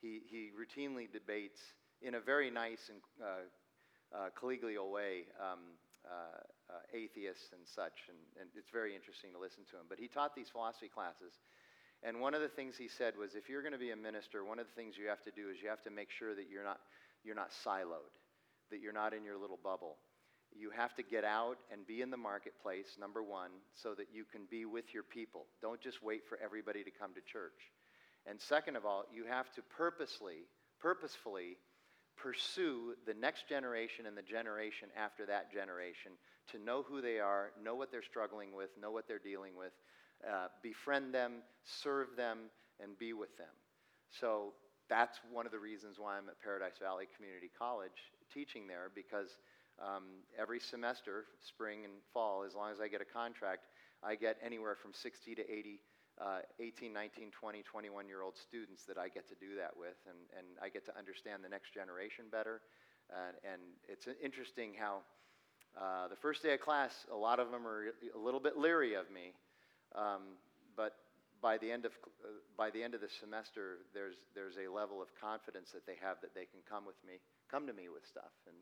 [0.00, 1.60] He, he routinely debates
[2.00, 5.76] in a very nice and uh, uh, collegial way um,
[6.70, 9.90] uh, atheists and such, and, and it's very interesting to listen to him.
[9.90, 11.34] But he taught these philosophy classes,
[12.02, 14.44] and one of the things he said was if you're going to be a minister,
[14.44, 16.48] one of the things you have to do is you have to make sure that
[16.48, 16.80] you're not,
[17.24, 18.14] you're not siloed,
[18.70, 19.96] that you're not in your little bubble.
[20.52, 24.24] You have to get out and be in the marketplace, number one, so that you
[24.24, 25.46] can be with your people.
[25.62, 27.70] Don't just wait for everybody to come to church.
[28.26, 30.48] And second of all, you have to purposely,
[30.80, 31.56] purposefully
[32.22, 36.12] pursue the next generation and the generation after that generation
[36.52, 39.72] to know who they are, know what they're struggling with, know what they're dealing with,
[40.28, 42.50] uh, befriend them, serve them,
[42.82, 43.54] and be with them.
[44.10, 44.52] So
[44.88, 49.38] that's one of the reasons why I'm at Paradise Valley Community College teaching there because
[49.80, 53.66] um, every semester, spring and fall, as long as I get a contract,
[54.02, 55.80] I get anywhere from 60 to 80
[56.20, 59.96] uh, 18, 19, 20, 21 year old students that I get to do that with,
[60.06, 62.60] and, and I get to understand the next generation better.
[63.10, 65.00] Uh, and it's interesting how
[65.78, 68.94] uh, the first day of class, a lot of them are a little bit leery
[68.94, 69.32] of me,
[69.94, 70.36] um,
[70.76, 70.94] but
[71.40, 75.00] by the end of uh, by the end of the semester, there's there's a level
[75.00, 77.18] of confidence that they have that they can come with me,
[77.50, 78.56] come to me with stuff, and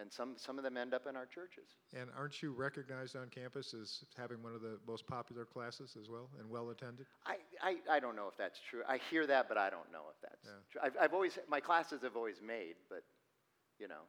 [0.00, 1.76] and some some of them end up in our churches.
[1.98, 6.08] And aren't you recognized on campus as having one of the most popular classes as
[6.08, 7.06] well and well attended?
[7.26, 8.82] I, I, I don't know if that's true.
[8.88, 10.60] I hear that, but I don't know if that's Yeah.
[10.70, 10.80] true.
[10.84, 13.02] I've, I've always, my classes have always made, but,
[13.78, 14.02] you know.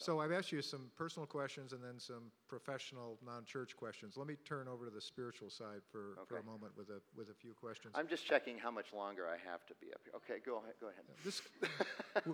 [0.00, 4.16] So I've asked you some personal questions and then some professional, non-church questions.
[4.16, 7.30] Let me turn over to the spiritual side for, for a moment with a, with
[7.30, 7.94] a few questions.
[7.96, 10.12] I'm just checking how much longer I have to be up here.
[10.16, 10.74] Okay, go ahead.
[10.80, 11.04] Go ahead.
[11.24, 11.42] This,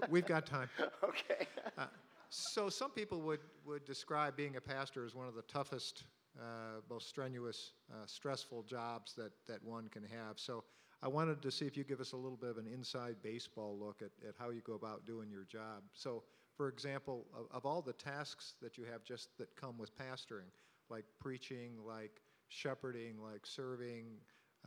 [0.11, 0.69] we've got time.
[1.05, 1.47] okay.
[1.79, 1.87] Uh,
[2.35, 6.03] so some people would, would describe being a pastor as one of the toughest,
[6.37, 10.37] uh, most strenuous, uh, stressful jobs that, that one can have.
[10.37, 10.65] So
[11.01, 13.79] I wanted to see if you give us a little bit of an inside baseball
[13.79, 15.83] look at, at how you go about doing your job.
[15.93, 16.25] So,
[16.57, 20.51] for example, of, of all the tasks that you have just that come with pastoring,
[20.91, 24.07] like preaching, like shepherding, like serving,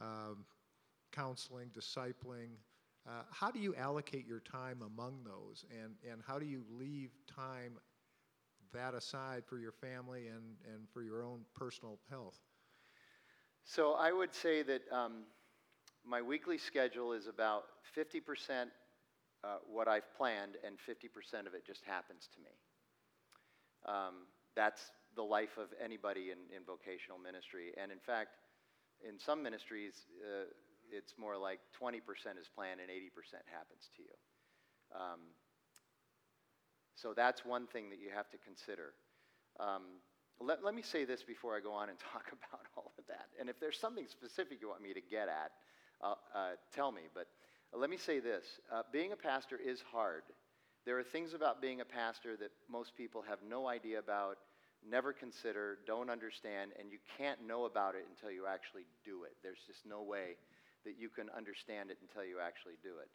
[0.02, 0.46] um,
[1.12, 2.52] counseling, discipling,
[3.08, 7.12] uh, how do you allocate your time among those, and, and how do you leave
[7.34, 7.78] time
[8.74, 12.40] that aside for your family and, and for your own personal health?
[13.64, 15.24] So I would say that um,
[16.06, 17.64] my weekly schedule is about
[17.98, 18.68] 50%
[19.44, 22.52] uh, what I've planned, and 50% of it just happens to me.
[23.86, 24.26] Um,
[24.56, 27.72] that's the life of anybody in, in vocational ministry.
[27.82, 28.30] And in fact,
[29.08, 30.46] in some ministries, uh,
[30.92, 32.00] it's more like 20%
[32.40, 34.16] is planned and 80% happens to you.
[34.96, 35.20] Um,
[36.96, 38.94] so that's one thing that you have to consider.
[39.60, 40.02] Um,
[40.40, 43.28] let, let me say this before I go on and talk about all of that.
[43.40, 45.52] And if there's something specific you want me to get at,
[46.02, 47.04] uh, uh, tell me.
[47.14, 47.28] But
[47.74, 50.24] let me say this uh, being a pastor is hard.
[50.86, 54.38] There are things about being a pastor that most people have no idea about,
[54.88, 59.36] never consider, don't understand, and you can't know about it until you actually do it.
[59.44, 60.38] There's just no way
[60.86, 63.10] that you can understand it until you actually do it.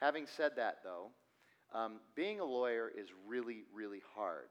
[0.00, 1.10] Having said that, though,
[1.74, 4.48] um, being a lawyer is really, really hard.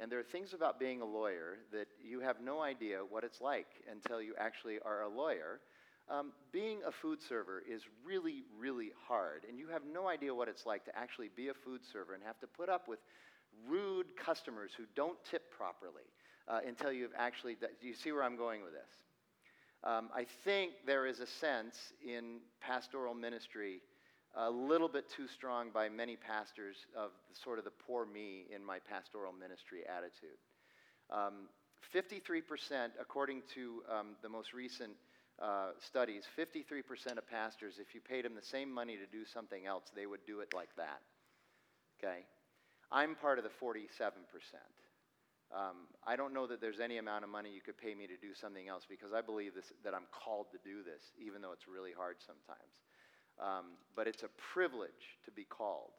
[0.00, 3.40] And there are things about being a lawyer that you have no idea what it's
[3.40, 5.60] like until you actually are a lawyer.
[6.08, 10.48] Um, being a food server is really, really hard, and you have no idea what
[10.48, 13.00] it's like to actually be a food server and have to put up with
[13.66, 16.08] rude customers who don't tip properly
[16.46, 17.56] uh, until you've actually.
[17.56, 19.07] Do you see where I'm going with this?
[19.88, 23.80] Um, I think there is a sense in pastoral ministry
[24.36, 28.62] a little bit too strong by many pastors of sort of the poor me in
[28.62, 30.36] my pastoral ministry attitude.
[31.08, 31.48] Um,
[31.94, 34.92] 53%, according to um, the most recent
[35.40, 39.64] uh, studies, 53% of pastors, if you paid them the same money to do something
[39.64, 41.00] else, they would do it like that.
[41.98, 42.26] Okay?
[42.92, 43.80] I'm part of the 47%.
[45.54, 48.16] Um, I don't know that there's any amount of money you could pay me to
[48.16, 51.52] do something else because I believe this, that I'm called to do this, even though
[51.52, 52.76] it's really hard sometimes.
[53.40, 55.96] Um, but it's a privilege to be called.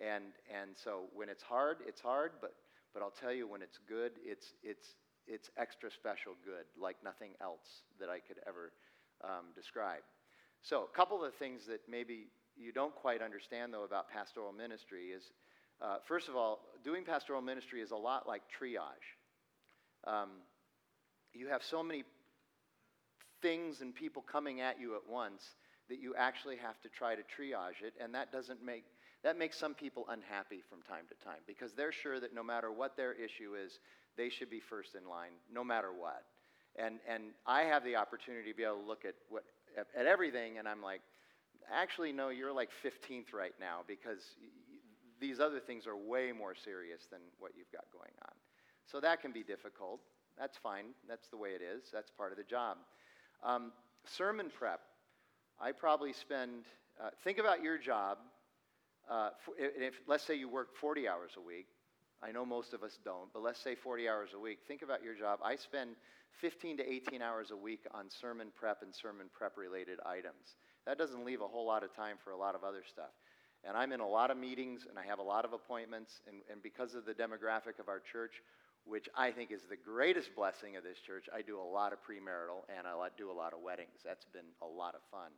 [0.00, 2.54] And, and so when it's hard, it's hard, but,
[2.94, 7.32] but I'll tell you, when it's good, it's, it's, it's extra special good, like nothing
[7.42, 8.72] else that I could ever
[9.22, 10.00] um, describe.
[10.62, 14.52] So, a couple of the things that maybe you don't quite understand, though, about pastoral
[14.52, 15.32] ministry is
[15.82, 19.16] uh, first of all, doing pastoral ministry is a lot like triage.
[20.06, 20.30] Um,
[21.32, 22.04] you have so many
[23.40, 25.42] things and people coming at you at once
[25.88, 28.84] that you actually have to try to triage it, and that doesn't make
[29.22, 32.72] that makes some people unhappy from time to time because they're sure that no matter
[32.72, 33.78] what their issue is,
[34.16, 36.24] they should be first in line, no matter what.
[36.76, 39.44] And and I have the opportunity to be able to look at what
[39.76, 41.00] at everything, and I'm like,
[41.72, 44.20] actually, no, you're like 15th right now because
[45.20, 48.32] these other things are way more serious than what you've got going on.
[48.90, 50.00] So that can be difficult.
[50.38, 50.86] That's fine.
[51.08, 51.84] That's the way it is.
[51.92, 52.78] That's part of the job.
[53.44, 53.72] Um,
[54.04, 54.80] sermon prep.
[55.60, 56.64] I probably spend,
[57.00, 58.18] uh, think about your job.
[59.08, 61.66] Uh, if, let's say you work 40 hours a week.
[62.22, 64.58] I know most of us don't, but let's say 40 hours a week.
[64.68, 65.40] Think about your job.
[65.42, 65.96] I spend
[66.40, 70.56] 15 to 18 hours a week on sermon prep and sermon prep related items.
[70.86, 73.10] That doesn't leave a whole lot of time for a lot of other stuff.
[73.66, 76.20] And I'm in a lot of meetings and I have a lot of appointments.
[76.26, 78.42] And, and because of the demographic of our church,
[78.84, 81.98] which I think is the greatest blessing of this church, I do a lot of
[82.00, 84.00] premarital and I do a lot of weddings.
[84.04, 85.30] That's been a lot of fun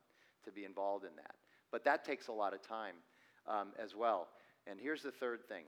[0.44, 1.34] to be involved in that.
[1.70, 2.94] But that takes a lot of time
[3.46, 4.28] um, as well.
[4.66, 5.64] And here's the third thing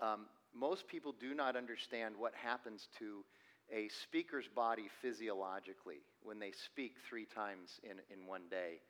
[0.00, 3.24] um, most people do not understand what happens to
[3.72, 8.80] a speaker's body physiologically when they speak three times in, in one day.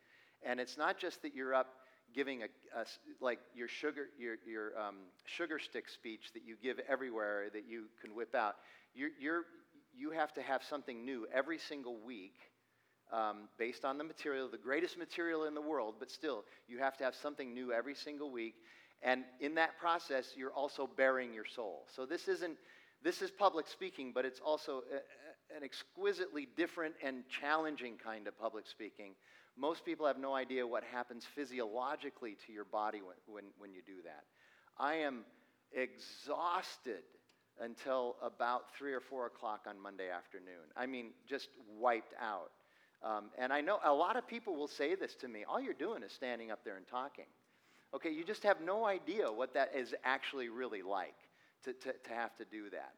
[0.44, 1.68] And it's not just that you're up
[2.16, 2.46] giving a,
[2.80, 2.84] a
[3.20, 4.96] like your sugar your, your um,
[5.26, 8.56] sugar stick speech that you give everywhere that you can whip out.
[8.94, 9.42] You're, you're,
[9.94, 12.34] you have to have something new every single week
[13.12, 16.96] um, based on the material the greatest material in the world but still you have
[16.96, 18.54] to have something new every single week.
[19.02, 21.84] And in that process you're also baring your soul.
[21.94, 22.56] So this isn't
[23.04, 28.38] this is public speaking but it's also a, an exquisitely different and challenging kind of
[28.38, 29.12] public speaking
[29.58, 33.80] most people have no idea what happens physiologically to your body when, when, when you
[33.86, 34.24] do that.
[34.78, 35.24] I am
[35.72, 37.02] exhausted
[37.60, 40.68] until about 3 or 4 o'clock on Monday afternoon.
[40.76, 41.48] I mean, just
[41.78, 42.50] wiped out.
[43.02, 45.74] Um, and I know a lot of people will say this to me all you're
[45.74, 47.26] doing is standing up there and talking.
[47.94, 51.14] Okay, you just have no idea what that is actually really like
[51.64, 52.92] to, to, to have to do that.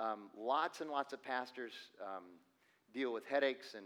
[0.00, 2.24] Um, lots and lots of pastors um,
[2.94, 3.84] deal with headaches and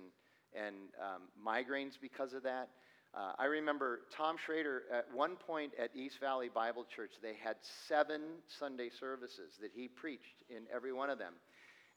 [0.55, 2.69] and um, migraines because of that.
[3.17, 7.57] Uh, I remember Tom Schrader at one point at East Valley Bible Church, they had
[7.89, 8.21] seven
[8.59, 11.35] Sunday services that he preached in every one of them.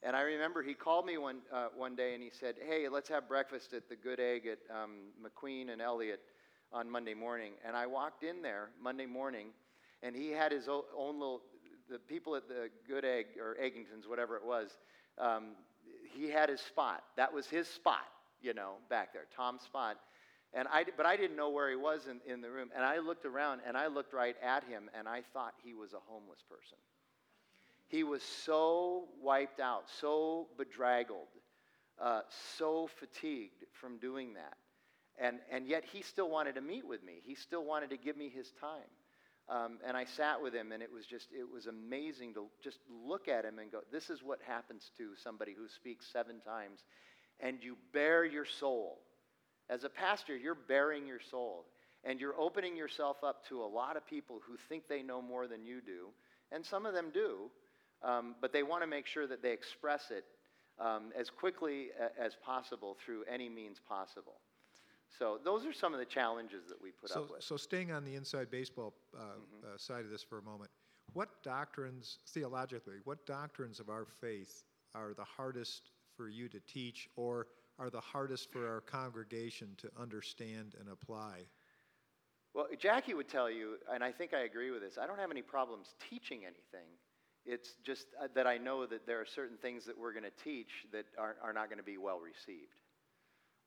[0.04, 3.08] And I remember he called me one, uh, one day and he said, Hey, let's
[3.08, 6.20] have breakfast at the Good Egg at um, McQueen and Elliot
[6.72, 7.52] on Monday morning.
[7.66, 9.48] And I walked in there Monday morning
[10.04, 11.42] and he had his own little,
[11.90, 14.70] the people at the Good Egg or Eggington's, whatever it was,
[15.18, 15.56] um,
[16.14, 17.02] he had his spot.
[17.16, 18.06] That was his spot
[18.40, 19.96] you know, back there, Tom Spot.
[20.54, 22.70] And I, but I didn't know where he was in, in the room.
[22.74, 25.92] And I looked around and I looked right at him and I thought he was
[25.92, 26.78] a homeless person.
[27.88, 31.28] He was so wiped out, so bedraggled,
[32.00, 32.20] uh,
[32.56, 34.56] so fatigued from doing that.
[35.20, 37.14] And, and yet he still wanted to meet with me.
[37.24, 38.88] He still wanted to give me his time.
[39.48, 42.80] Um, and I sat with him, and it was just, it was amazing to just
[43.06, 46.80] look at him and go, this is what happens to somebody who speaks seven times
[47.40, 48.98] and you bare your soul.
[49.68, 51.66] As a pastor, you're baring your soul.
[52.04, 55.46] And you're opening yourself up to a lot of people who think they know more
[55.48, 56.08] than you do.
[56.52, 57.50] And some of them do.
[58.02, 60.24] um, but they want to make sure that they express it
[60.78, 64.36] um, as quickly a- as possible through any means possible.
[65.18, 67.42] So those are some of the challenges that we put So, up with.
[67.42, 69.74] so staying on the inside baseball uh, Mm-hmm.
[69.74, 70.70] uh, side of this for a moment,
[71.14, 74.62] what doctrines, theologically, what doctrines of our faith
[74.94, 77.46] are the hardest for you to teach or
[77.78, 81.46] are the hardest for our congregation to understand and apply?
[82.54, 85.30] Well, Jackie would tell you, and I think I agree with this, I don't have
[85.30, 86.88] any problems teaching anything.
[87.46, 90.44] It's just uh, that I know that there are certain things that we're going to
[90.44, 92.82] teach that are, are not going to be well received,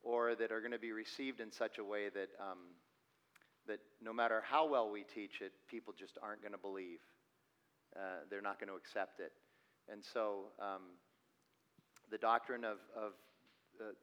[0.04, 2.76] or that are going to be received in such a way that, um,
[3.68, 7.00] that no matter how well we teach it, people just aren't going to believe.
[7.96, 9.32] Uh, they're not going to accept it.
[9.92, 11.00] And so um,
[12.12, 13.14] the doctrine of, of
[13.80, 13.94] uh,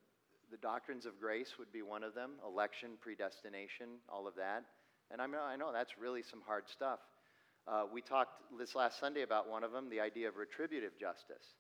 [0.51, 4.65] the doctrines of grace would be one of them election, predestination, all of that.
[5.11, 7.01] And I know, I know that's really some hard stuff.
[7.67, 11.55] Uh, we talked this last Sunday about one of them the idea of retributive justice.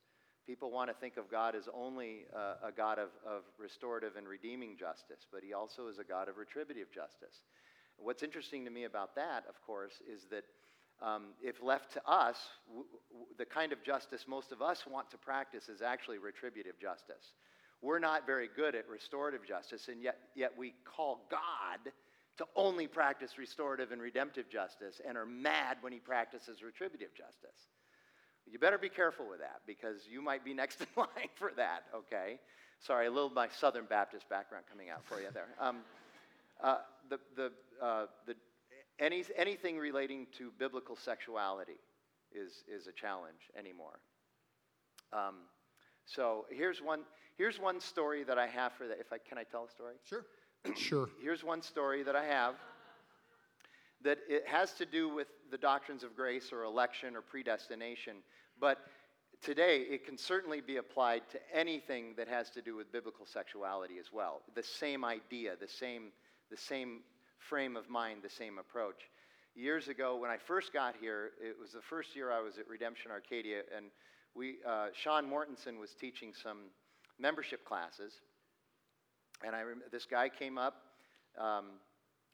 [0.46, 4.26] People want to think of God as only uh, a God of, of restorative and
[4.26, 7.44] redeeming justice, but He also is a God of retributive justice.
[7.99, 10.44] What's interesting to me about that, of course, is that
[11.01, 12.36] um, if left to us,
[12.66, 16.78] w- w- the kind of justice most of us want to practice is actually retributive
[16.80, 17.34] justice.
[17.80, 21.92] We're not very good at restorative justice, and yet, yet we call God
[22.38, 27.68] to only practice restorative and redemptive justice and are mad when he practices retributive justice.
[28.51, 31.84] You better be careful with that because you might be next in line for that,
[31.94, 32.38] okay?
[32.80, 35.49] Sorry, a little my Southern Baptist background coming out for you there.
[35.61, 35.78] Um,
[36.62, 36.78] uh,
[37.09, 37.53] the, the,
[37.84, 38.34] uh, the,
[38.99, 41.78] any, anything relating to biblical sexuality
[42.32, 44.01] is, is a challenge anymore.
[45.12, 45.36] Um,
[46.05, 47.01] so here's one,
[47.36, 48.99] here's one story that I have for that.
[48.99, 49.94] If I, can I tell a story?
[50.05, 50.24] Sure.
[50.76, 51.09] sure.
[51.22, 52.55] Here's one story that I have
[54.03, 58.18] that it has to do with the doctrines of grace or election or predestination,
[58.61, 58.78] but
[59.42, 63.99] today it can certainly be applied to anything that has to do with biblical sexuality
[63.99, 64.42] as well.
[64.55, 66.12] The same idea, the same,
[66.51, 67.01] the same
[67.39, 69.03] frame of mind, the same approach.
[69.55, 72.68] Years ago, when I first got here, it was the first year I was at
[72.68, 73.86] Redemption Arcadia, and
[74.34, 76.70] we, uh, Sean Mortensen was teaching some
[77.18, 78.12] membership classes.
[79.45, 80.74] And I rem- this guy came up
[81.41, 81.64] um,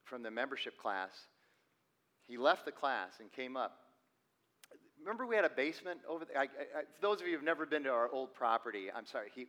[0.04, 1.10] from the membership class.
[2.26, 3.78] He left the class and came up.
[5.00, 6.38] Remember, we had a basement over there.
[6.38, 9.28] I, I, I, those of you who've never been to our old property, I'm sorry.
[9.34, 9.46] He,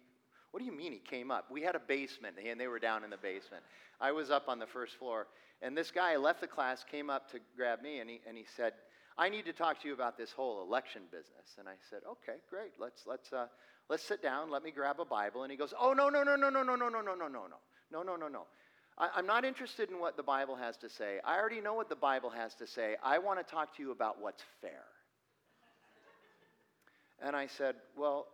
[0.55, 1.51] what do you mean he came up?
[1.51, 3.61] We had a basement, and they were down in the basement.
[3.99, 5.27] I was up on the first floor,
[5.61, 8.45] and this guy left the class, came up to grab me, and he, and he
[8.55, 8.71] said,
[9.17, 12.37] "I need to talk to you about this whole election business." And I said, "Okay,
[12.49, 12.71] great.
[12.79, 13.47] Let's let's uh,
[13.89, 14.49] let's sit down.
[14.49, 16.77] Let me grab a Bible." And he goes, "Oh no no no no no no
[16.77, 17.47] no no no no no no
[17.91, 18.43] no no no no."
[18.97, 21.19] I'm not interested in what the Bible has to say.
[21.25, 22.95] I already know what the Bible has to say.
[23.03, 24.85] I want to talk to you about what's fair.
[27.21, 28.27] And I said, Well,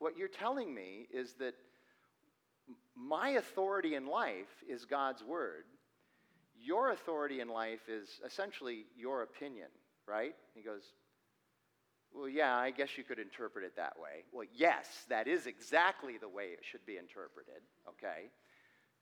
[0.00, 1.54] what you're telling me is that
[2.96, 5.64] my authority in life is God's word.
[6.58, 9.68] Your authority in life is essentially your opinion,
[10.06, 10.34] right?
[10.54, 10.82] He goes,
[12.12, 14.24] Well, yeah, I guess you could interpret it that way.
[14.32, 18.30] Well, yes, that is exactly the way it should be interpreted, okay?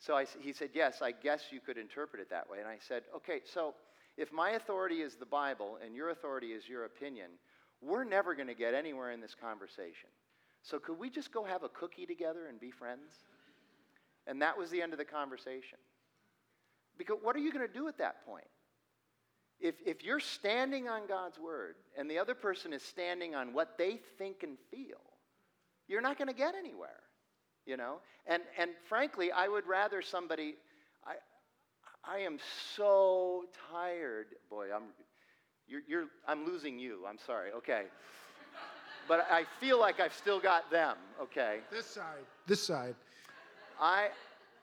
[0.00, 2.58] So I, he said, Yes, I guess you could interpret it that way.
[2.58, 3.74] And I said, Okay, so
[4.16, 7.30] if my authority is the Bible and your authority is your opinion,
[7.80, 10.10] we're never going to get anywhere in this conversation.
[10.68, 13.14] So could we just go have a cookie together and be friends?
[14.26, 15.78] And that was the end of the conversation.
[16.98, 18.44] Because what are you going to do at that point?
[19.60, 23.78] If, if you're standing on God's word and the other person is standing on what
[23.78, 25.00] they think and feel,
[25.88, 27.00] you're not going to get anywhere,
[27.64, 28.00] you know?
[28.26, 30.56] And, and frankly, I would rather somebody,
[31.06, 31.14] I,
[32.04, 32.38] I am
[32.76, 34.26] so tired.
[34.50, 34.82] Boy, I'm,
[35.66, 37.04] you're, you're, I'm losing you.
[37.08, 37.52] I'm sorry.
[37.52, 37.84] Okay.
[39.08, 40.96] But I feel like I've still got them.
[41.20, 41.60] Okay.
[41.72, 42.24] This side.
[42.46, 42.94] This side.
[43.80, 44.08] I,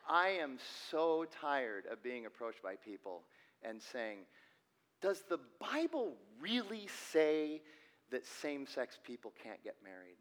[0.07, 0.57] I am
[0.91, 3.23] so tired of being approached by people
[3.63, 4.19] and saying,
[5.01, 7.61] Does the Bible really say
[8.11, 10.17] that same sex people can't get married?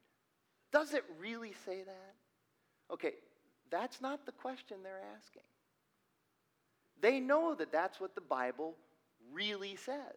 [0.73, 2.15] Does it really say that?
[2.91, 3.13] Okay,
[3.71, 5.43] that's not the question they're asking.
[7.01, 8.75] They know that that's what the Bible
[9.33, 10.17] really says.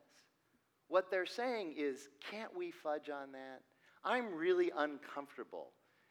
[0.87, 3.61] What they're saying is, Can't we fudge on that?
[4.07, 5.67] I'm really uncomfortable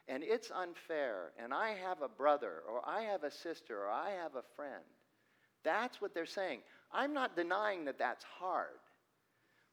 [0.07, 4.11] and it's unfair, and I have a brother, or I have a sister, or I
[4.11, 4.83] have a friend.
[5.65, 6.61] That's what they're saying.
[6.93, 8.79] I'm not denying that that's hard.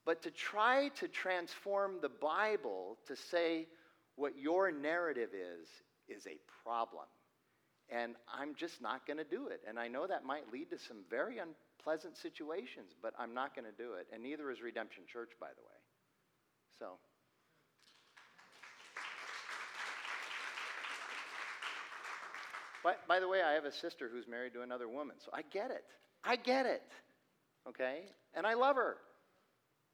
[0.05, 3.69] But to try to transform the Bible to say
[4.17, 5.69] what your narrative is,
[6.09, 7.07] is a problem.
[7.89, 9.61] And I'm just not going to do it.
[9.69, 13.67] And I know that might lead to some very unpleasant situations, but I'm not going
[13.67, 14.09] to do it.
[14.13, 15.79] And neither is Redemption Church, by the way.
[16.81, 16.99] So.
[22.85, 25.41] By, by the way, I have a sister who's married to another woman, so I
[25.51, 25.85] get it.
[26.23, 26.83] I get it.
[27.67, 28.03] Okay?
[28.35, 28.99] And I love her.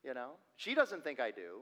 [0.04, 0.30] You know?
[0.56, 1.60] She doesn't think I do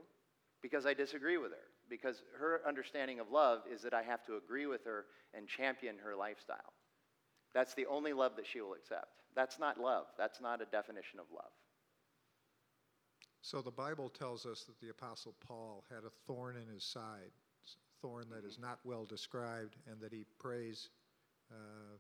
[0.63, 1.69] because I disagree with her.
[1.91, 5.05] Because her understanding of love is that I have to agree with her
[5.35, 6.73] and champion her lifestyle.
[7.55, 9.09] That's the only love that she will accept.
[9.35, 10.07] That's not love.
[10.19, 11.51] That's not a definition of love.
[13.41, 17.31] So the Bible tells us that the Apostle Paul had a thorn in his side,
[17.67, 18.63] a thorn that is mm-hmm.
[18.63, 20.89] not well described, and that he prays
[21.51, 21.97] uh,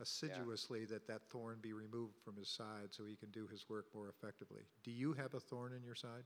[0.00, 3.86] assiduously that that thorn be removed from his side so he can do his work
[3.94, 4.62] more effectively.
[4.82, 6.24] Do you have a thorn in your side?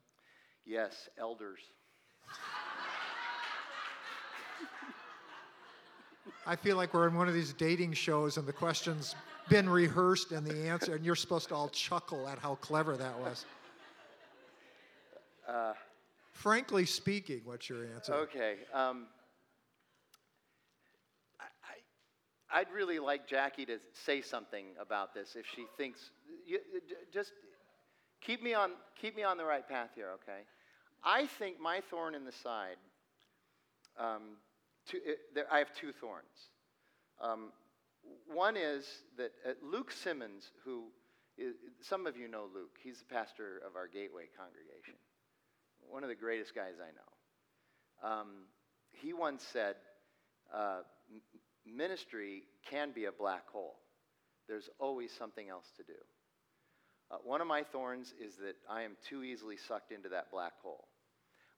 [0.65, 1.61] Yes, elders.
[6.47, 9.15] I feel like we're in one of these dating shows and the question's
[9.49, 13.19] been rehearsed and the answer, and you're supposed to all chuckle at how clever that
[13.21, 13.45] was.
[15.49, 15.73] Uh,
[16.33, 18.13] Frankly speaking, what's your answer?
[18.13, 18.57] Okay.
[18.75, 19.07] Um,
[21.41, 21.77] I, I,
[22.53, 26.11] I'd really like Jackie to say something about this if she thinks.
[26.47, 26.61] You,
[27.13, 27.33] just
[28.21, 30.43] keep me on keep me on the right path here, okay?
[31.05, 32.77] I think my thorn in the side.
[33.99, 34.37] Um,
[34.93, 36.51] it, there, I have two thorns.
[37.21, 37.51] Um,
[38.33, 38.87] one is
[39.17, 40.85] that uh, Luke Simmons, who
[41.37, 44.95] is, some of you know Luke, he's the pastor of our Gateway congregation
[45.91, 48.09] one of the greatest guys I know.
[48.09, 48.29] Um,
[48.93, 49.77] he once said,
[50.55, 50.81] uh,
[51.67, 53.77] ministry can be a black hole.
[54.49, 55.99] There's always something else to do.
[57.11, 60.53] Uh, one of my thorns is that I am too easily sucked into that black
[60.63, 60.89] hole.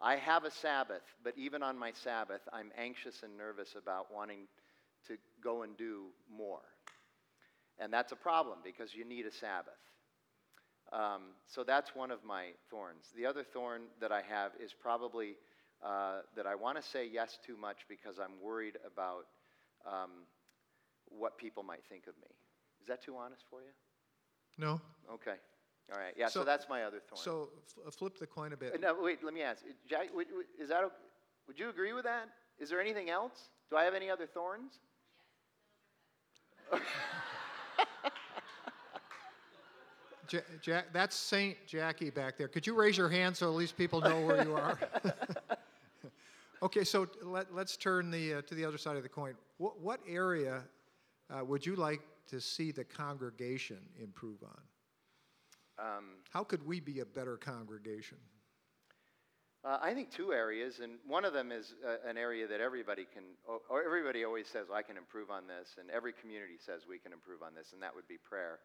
[0.01, 4.47] I have a Sabbath, but even on my Sabbath, I'm anxious and nervous about wanting
[5.09, 6.61] to go and do more.
[7.79, 9.73] And that's a problem because you need a Sabbath.
[10.93, 13.05] Um, so that's one of my thorns.
[13.17, 15.37] The other thorn that I have is probably
[15.85, 19.27] uh, that I want to say yes too much because I'm worried about
[19.91, 20.11] um,
[21.09, 22.28] what people might think of me.
[22.80, 23.68] Is that too honest for you?
[24.59, 24.80] No?
[25.12, 25.34] Okay.
[25.93, 26.14] All right.
[26.16, 27.20] Yeah, so, So- that's my other thorn.
[27.22, 27.49] So
[27.86, 28.74] f- flip the coin a bit.
[28.74, 29.62] Uh, no, wait, let me ask.
[29.64, 30.09] Uh, Jack,
[30.61, 30.82] is that,
[31.47, 32.28] would you agree with that?
[32.59, 33.49] Is there anything else?
[33.70, 34.80] Do I have any other thorns?
[40.30, 42.49] Ja- Ja- that's Saint Jackie back there.
[42.49, 44.78] Could you raise your hand so at least people know where you are?
[46.63, 49.35] okay, so let, let's turn the, uh, to the other side of the coin.
[49.59, 50.63] What, what area
[51.31, 54.61] uh, would you like to see the congregation improve on?
[55.79, 58.19] Um, How could we be a better congregation?
[59.65, 63.07] Uh, I think two areas, and one of them is uh, an area that everybody
[63.13, 66.55] can, or, or everybody always says, well, I can improve on this, and every community
[66.65, 68.61] says we can improve on this, and that would be prayer.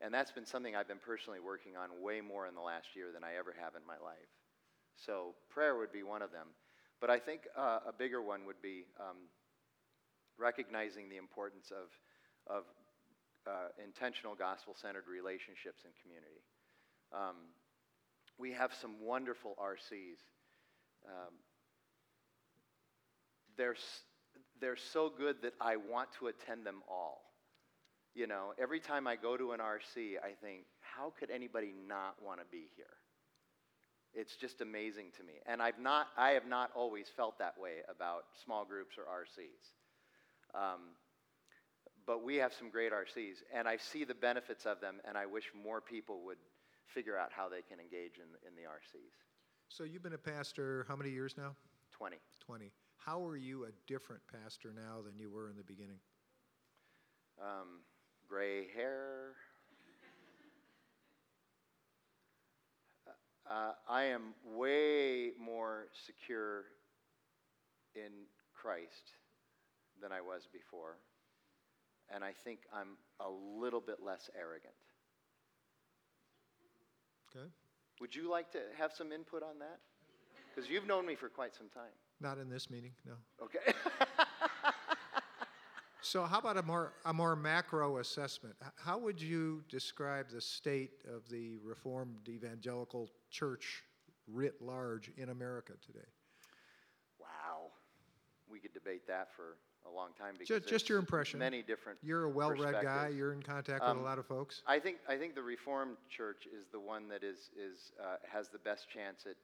[0.00, 3.08] And that's been something I've been personally working on way more in the last year
[3.12, 4.28] than I ever have in my life.
[4.96, 6.48] So prayer would be one of them.
[7.00, 9.28] But I think uh, a bigger one would be um,
[10.38, 12.64] recognizing the importance of, of
[13.46, 16.42] uh, intentional gospel centered relationships and community.
[17.12, 17.36] Um,
[18.38, 20.18] we have some wonderful RCs.
[21.06, 21.34] Um,
[23.56, 23.76] they're,
[24.60, 27.22] they're so good that I want to attend them all.
[28.14, 32.14] You know, every time I go to an RC, I think, how could anybody not
[32.24, 32.86] want to be here?
[34.14, 35.34] It's just amazing to me.
[35.46, 39.72] And I've not, I have not always felt that way about small groups or RCs.
[40.54, 40.80] Um,
[42.06, 45.26] but we have some great RCs, and I see the benefits of them, and I
[45.26, 46.38] wish more people would
[46.86, 49.14] figure out how they can engage in, in the RCs.
[49.68, 51.56] So you've been a pastor how many years now?
[51.92, 52.16] 20.
[52.44, 52.70] 20.
[52.98, 55.98] How are you a different pastor now than you were in the beginning?
[57.40, 57.80] Um,
[58.28, 59.32] gray hair.
[63.48, 66.64] Uh, I am way more secure
[67.94, 68.10] in
[68.54, 69.12] Christ
[70.00, 70.96] than I was before.
[72.14, 74.74] And I think I'm a little bit less arrogant.
[77.30, 77.46] Okay.
[78.00, 79.78] Would you like to have some input on that?
[80.54, 81.92] Because you've known me for quite some time.
[82.20, 83.14] Not in this meeting, no.
[83.42, 83.72] Okay.
[86.04, 88.54] So, how about a more, a more macro assessment?
[88.76, 93.82] How would you describe the state of the Reformed Evangelical Church
[94.28, 96.06] writ large in America today?
[97.18, 97.70] wow.
[98.50, 99.56] We could debate that for
[99.90, 101.38] a long time because Just, just your impression.
[101.40, 101.98] Many different.
[102.02, 103.08] You're a well-read guy.
[103.08, 104.62] You're in contact with Um, a lot of folks.
[104.66, 108.50] I think, I think the Reformed Church is the one that is, is, uh, has
[108.50, 109.36] the best chance at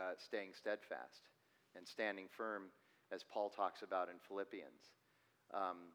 [0.00, 1.28] uh, staying steadfast
[1.76, 2.64] and standing firm,
[3.12, 4.94] as Paul talks about in Philippians.
[5.52, 5.92] Um,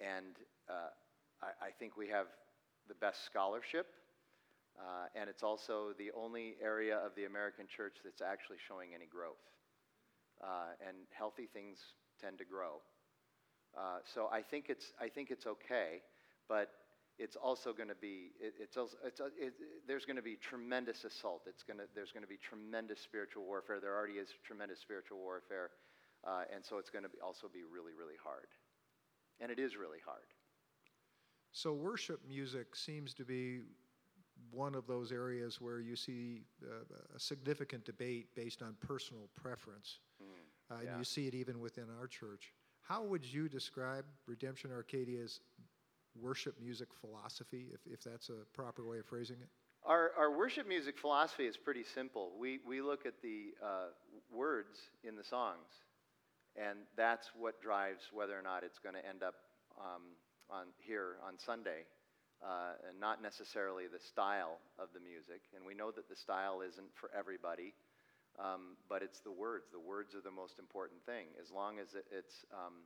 [0.00, 0.36] and
[0.68, 0.90] uh,
[1.42, 2.26] I, I think we have
[2.88, 3.86] the best scholarship,
[4.78, 9.06] uh, and it's also the only area of the American church that's actually showing any
[9.06, 9.42] growth.
[10.42, 11.78] Uh, and healthy things
[12.20, 12.80] tend to grow.
[13.76, 16.02] Uh, so I think it's I think it's okay,
[16.48, 16.70] but
[17.18, 19.54] it's also going to be it, it's, also, it's it, it,
[19.86, 21.42] there's going to be tremendous assault.
[21.46, 23.80] It's going to there's going to be tremendous spiritual warfare.
[23.80, 25.70] There already is tremendous spiritual warfare,
[26.26, 28.48] uh, and so it's going to also be really really hard,
[29.40, 30.26] and it is really hard.
[31.52, 33.60] So worship music seems to be
[34.52, 39.98] one of those areas where you see uh, a significant debate based on personal preference.
[40.22, 40.26] Mm,
[40.70, 40.90] uh, yeah.
[40.90, 42.52] And you see it even within our church.
[42.82, 45.40] How would you describe Redemption Arcadia's
[46.20, 49.48] worship music philosophy, if, if that's a proper way of phrasing it?
[49.84, 52.32] Our, our worship music philosophy is pretty simple.
[52.38, 53.86] We, we look at the uh,
[54.30, 55.66] words in the songs,
[56.56, 59.34] and that's what drives whether or not it's going to end up
[59.78, 60.02] um,
[60.50, 61.84] on, here on Sunday
[62.42, 65.46] uh, and not necessarily the style of the music.
[65.54, 67.72] And we know that the style isn't for everybody,
[68.38, 69.70] um, but it's the words.
[69.70, 71.30] The words are the most important thing.
[71.40, 72.82] As long as it, it's um,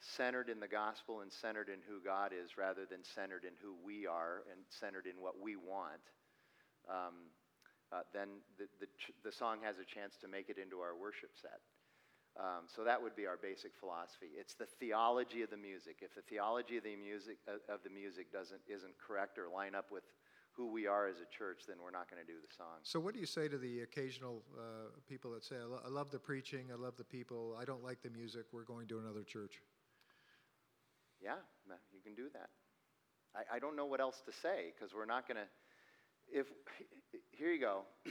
[0.00, 3.76] centered in the gospel and centered in who God is rather than centered in who
[3.84, 6.04] we are and centered in what we want,
[6.88, 7.28] um,
[7.92, 8.88] uh, then the, the,
[9.24, 11.60] the song has a chance to make it into our worship set.
[12.38, 14.30] Um, so that would be our basic philosophy.
[14.38, 15.98] It's the theology of the music.
[16.00, 19.74] If the theology of the music uh, of the music doesn't isn't correct or line
[19.74, 20.04] up with
[20.52, 22.78] who we are as a church, then we're not going to do the song.
[22.82, 25.88] So, what do you say to the occasional uh, people that say, I, lo- I
[25.88, 28.98] love the preaching, I love the people, I don't like the music, we're going to
[28.98, 29.60] another church"?
[31.22, 31.34] Yeah,
[31.92, 32.48] you can do that.
[33.34, 35.46] I, I don't know what else to say because we're not going to.
[36.32, 36.46] If
[37.32, 37.82] here you go.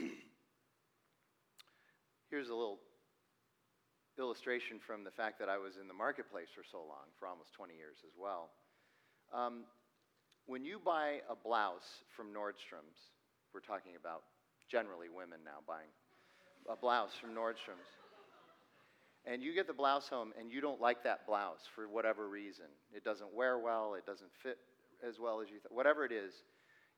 [2.30, 2.78] Here's a little
[4.20, 7.52] illustration from the fact that I was in the marketplace for so long, for almost
[7.54, 8.50] 20 years as well.
[9.32, 9.64] Um,
[10.46, 13.00] when you buy a blouse from Nordstrom's,
[13.54, 14.22] we're talking about
[14.70, 15.88] generally women now buying
[16.68, 17.88] a blouse from Nordstrom's,
[19.24, 22.66] and you get the blouse home and you don't like that blouse for whatever reason,
[22.94, 24.58] it doesn't wear well, it doesn't fit
[25.06, 26.32] as well as you thought, whatever it is,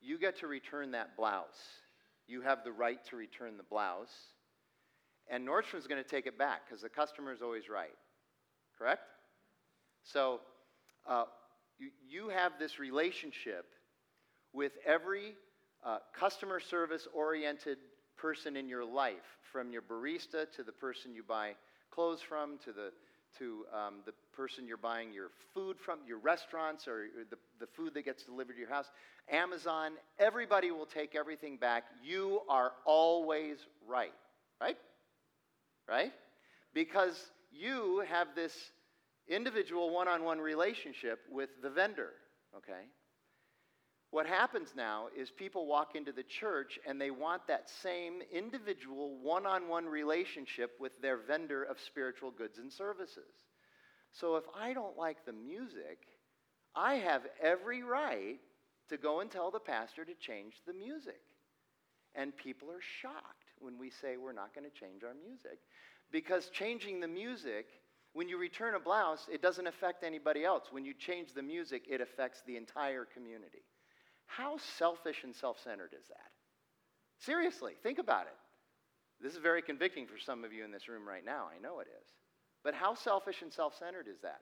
[0.00, 1.62] you get to return that blouse.
[2.26, 4.10] You have the right to return the blouse
[5.28, 7.96] and Nordstrom's going to take it back because the customer is always right.
[8.78, 9.02] Correct?
[10.04, 10.40] So
[11.06, 11.24] uh,
[11.78, 13.66] you, you, have this relationship
[14.52, 15.34] with every
[15.84, 17.78] uh, customer service oriented
[18.16, 21.52] person in your life, from your barista to the person you buy
[21.90, 22.92] clothes from to the
[23.38, 27.94] to um, the person you're buying your food from, your restaurants, or the, the food
[27.94, 28.90] that gets delivered to your house,
[29.30, 31.84] Amazon, everybody will take everything back.
[32.04, 33.56] You are always
[33.86, 34.12] right,
[34.60, 34.76] right?
[35.92, 36.12] Right?
[36.72, 38.54] Because you have this
[39.28, 42.12] individual one on one relationship with the vendor,
[42.56, 42.86] okay?
[44.10, 49.18] What happens now is people walk into the church and they want that same individual
[49.22, 53.34] one on one relationship with their vendor of spiritual goods and services.
[54.12, 55.98] So if I don't like the music,
[56.74, 58.38] I have every right
[58.88, 61.20] to go and tell the pastor to change the music.
[62.14, 65.58] And people are shocked when we say we're not going to change our music.
[66.10, 67.66] Because changing the music,
[68.12, 70.64] when you return a blouse, it doesn't affect anybody else.
[70.70, 73.62] When you change the music, it affects the entire community.
[74.26, 76.30] How selfish and self centered is that?
[77.18, 78.36] Seriously, think about it.
[79.22, 81.48] This is very convicting for some of you in this room right now.
[81.54, 82.08] I know it is.
[82.64, 84.40] But how selfish and self centered is that?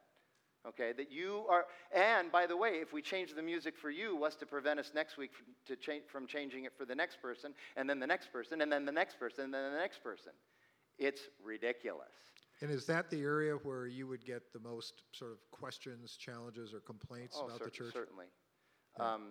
[0.68, 4.14] Okay, that you are, and by the way, if we change the music for you,
[4.14, 7.22] what's to prevent us next week from, to cha- from changing it for the next
[7.22, 10.02] person, and then the next person, and then the next person, and then the next
[10.02, 10.32] person?
[10.98, 12.12] It's ridiculous.
[12.60, 16.74] And is that the area where you would get the most sort of questions, challenges,
[16.74, 17.92] or complaints oh, about cer- the church?
[17.94, 18.26] Certainly.
[18.98, 19.14] Yeah.
[19.14, 19.22] Um,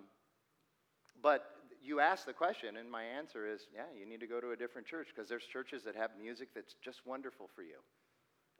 [1.22, 1.44] but
[1.80, 4.56] you ask the question, and my answer is yeah, you need to go to a
[4.56, 7.78] different church because there's churches that have music that's just wonderful for you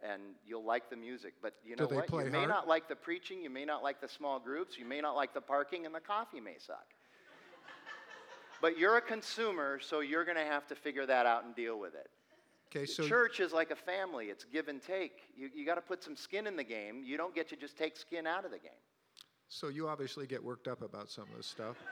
[0.08, 1.34] and you'll like the music.
[1.42, 2.10] But you know what?
[2.10, 2.48] You may hard?
[2.48, 5.34] not like the preaching, you may not like the small groups, you may not like
[5.34, 6.86] the parking, and the coffee may suck.
[8.62, 11.78] but you're a consumer, so you're going to have to figure that out and deal
[11.78, 12.08] with it.
[12.74, 14.26] Okay, so church is like a family.
[14.26, 15.22] It's give and take.
[15.36, 17.02] You, you got to put some skin in the game.
[17.04, 18.70] You don't get to just take skin out of the game.
[19.48, 21.76] So you obviously get worked up about some of this stuff.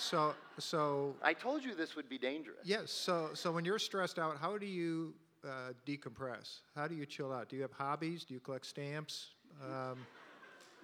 [0.00, 2.60] So, so I told you this would be dangerous.
[2.64, 2.90] Yes.
[2.90, 5.12] So, so when you're stressed out, how do you
[5.44, 6.60] uh, decompress?
[6.74, 7.48] How do you chill out?
[7.48, 8.24] Do you have hobbies?
[8.24, 9.28] Do you collect stamps?
[9.64, 9.98] Um,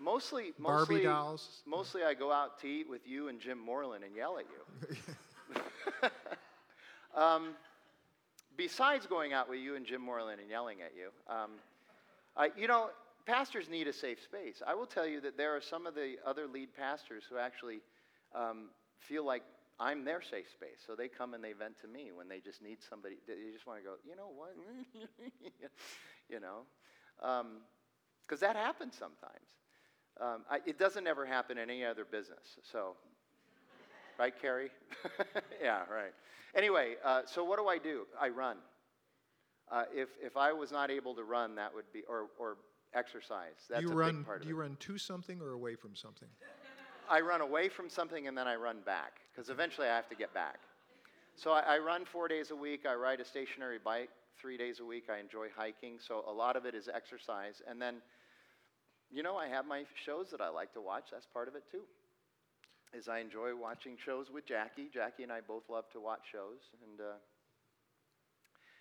[0.01, 1.63] mostly, Barbie mostly, dolls.
[1.67, 4.45] Mostly, I go out to eat with you and Jim Moreland and yell at
[6.05, 6.11] you.
[7.21, 7.55] um,
[8.57, 11.51] besides going out with you and Jim Moreland and yelling at you, um,
[12.37, 12.91] I, you know,
[13.27, 14.63] pastors need a safe space.
[14.67, 17.81] I will tell you that there are some of the other lead pastors who actually
[18.35, 19.43] um, feel like
[19.79, 20.81] I'm their safe space.
[20.87, 23.17] So they come and they vent to me when they just need somebody.
[23.27, 24.57] They just want to go, you know what?
[26.31, 26.63] you know.
[27.23, 27.59] Um,
[28.27, 29.47] Because that happens sometimes.
[30.21, 32.59] Um, I, it doesn't ever happen in any other business.
[32.73, 32.97] So,
[34.19, 34.71] right, Carrie?
[35.63, 36.13] yeah, right.
[36.55, 38.07] Anyway, uh, so what do I do?
[38.19, 38.57] I run.
[39.71, 42.57] Uh, if, if I was not able to run, that would be, or, or
[42.95, 43.67] exercise.
[43.69, 45.75] That's you a run, big part of do of you run to something or away
[45.75, 46.29] from something?
[47.11, 50.15] I run away from something and then I run back because eventually I have to
[50.15, 50.59] get back.
[51.37, 52.87] So I, I run four days a week.
[52.89, 55.05] I ride a stationary bike three days a week.
[55.11, 55.99] I enjoy hiking.
[55.99, 57.63] So a lot of it is exercise.
[57.69, 57.97] And then,
[59.11, 61.05] you know, I have my shows that I like to watch.
[61.13, 61.83] That's part of it too.
[62.95, 64.89] Is I enjoy watching shows with Jackie.
[64.93, 66.61] Jackie and I both love to watch shows.
[66.83, 67.19] And uh,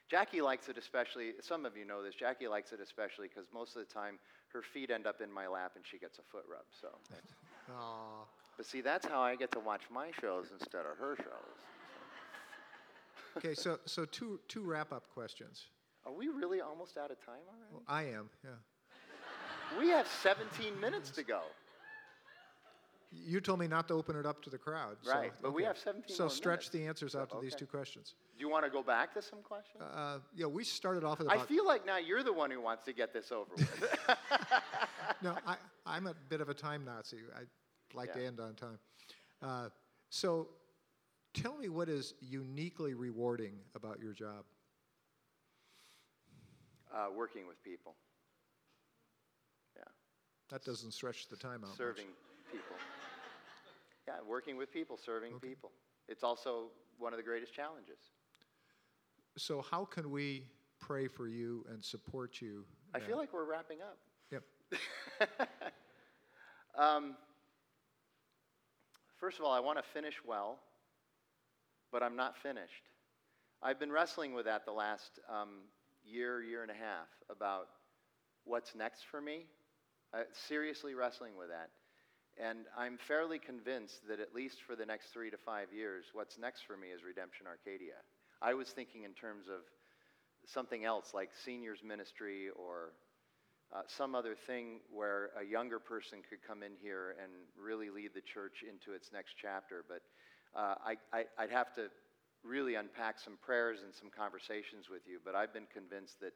[0.10, 3.76] Jackie likes it especially, some of you know this, Jackie likes it especially because most
[3.76, 4.20] of the time
[4.54, 6.64] her feet end up in my lap and she gets a foot rub.
[6.80, 6.88] So.
[7.72, 8.26] Aw.
[8.58, 11.26] But see, that's how I get to watch my shows instead of her shows.
[13.38, 15.66] Okay, so, so two, two wrap-up questions.
[16.06, 17.74] Are we really almost out of time already?
[17.74, 18.52] Well, I am, yeah.
[19.78, 21.42] We have 17 minutes to go.
[23.12, 24.98] You told me not to open it up to the crowd.
[25.02, 26.70] so- Right, but we have 17 So stretch minutes.
[26.70, 28.16] the answers out to these two questions.
[28.38, 29.82] Do you want to go back to some questions?
[29.82, 32.84] Uh, yeah, we started off with I feel like now you're the one who wants
[32.86, 33.96] to get this over with.
[35.22, 37.20] no, I, I'm a bit of a time Nazi.
[37.36, 37.44] I
[37.94, 38.80] like to end on time.
[39.42, 39.70] Uh,
[40.10, 40.50] so,
[41.34, 44.44] tell me what is uniquely rewarding about your job.
[46.94, 47.96] uh, working with people.
[49.76, 49.84] Yeah,
[50.50, 51.70] That doesn't stretch the time out.
[51.70, 51.78] much.
[51.78, 52.08] serving
[52.52, 52.76] people.
[54.08, 55.72] Yeah, working with people, serving people.
[56.08, 56.68] It's also
[57.00, 57.98] one of the greatest challenges.
[59.38, 60.46] So, how can we
[60.80, 62.66] pray for you and support you?
[62.94, 63.98] I feel like we're wrapping up.
[64.32, 64.44] Yep.
[66.78, 67.16] Um,
[69.18, 70.60] first of all, I want to finish well,
[71.92, 72.90] but I'm not finished.
[73.64, 75.62] I've been wrestling with that the last um,
[76.04, 77.68] year, year and a half about
[78.44, 79.46] what's next for me.
[80.14, 81.70] Uh, seriously wrestling with that.
[82.38, 86.38] And I'm fairly convinced that at least for the next three to five years, what's
[86.38, 87.96] next for me is Redemption Arcadia.
[88.42, 89.62] I was thinking in terms of
[90.46, 92.92] something else like seniors ministry or
[93.74, 98.12] uh, some other thing where a younger person could come in here and really lead
[98.14, 99.86] the church into its next chapter.
[99.88, 100.02] But
[100.60, 101.88] uh, I, I, I'd have to
[102.44, 105.20] really unpack some prayers and some conversations with you.
[105.24, 106.34] But I've been convinced that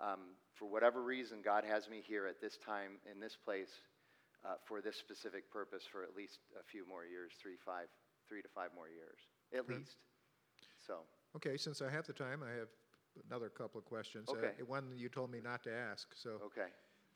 [0.00, 3.70] um, for whatever reason, God has me here at this time in this place
[4.44, 7.86] uh, for this specific purpose for at least a few more years three, five,
[8.28, 9.18] three to five more years,
[9.52, 9.78] at Okay.
[9.78, 9.96] least.
[10.86, 11.00] So,
[11.36, 12.68] Okay, since I have the time, I have
[13.30, 14.28] another couple of questions.
[14.28, 14.52] Uh, Okay.
[14.66, 16.14] one you told me not to ask.
[16.14, 16.68] So, okay.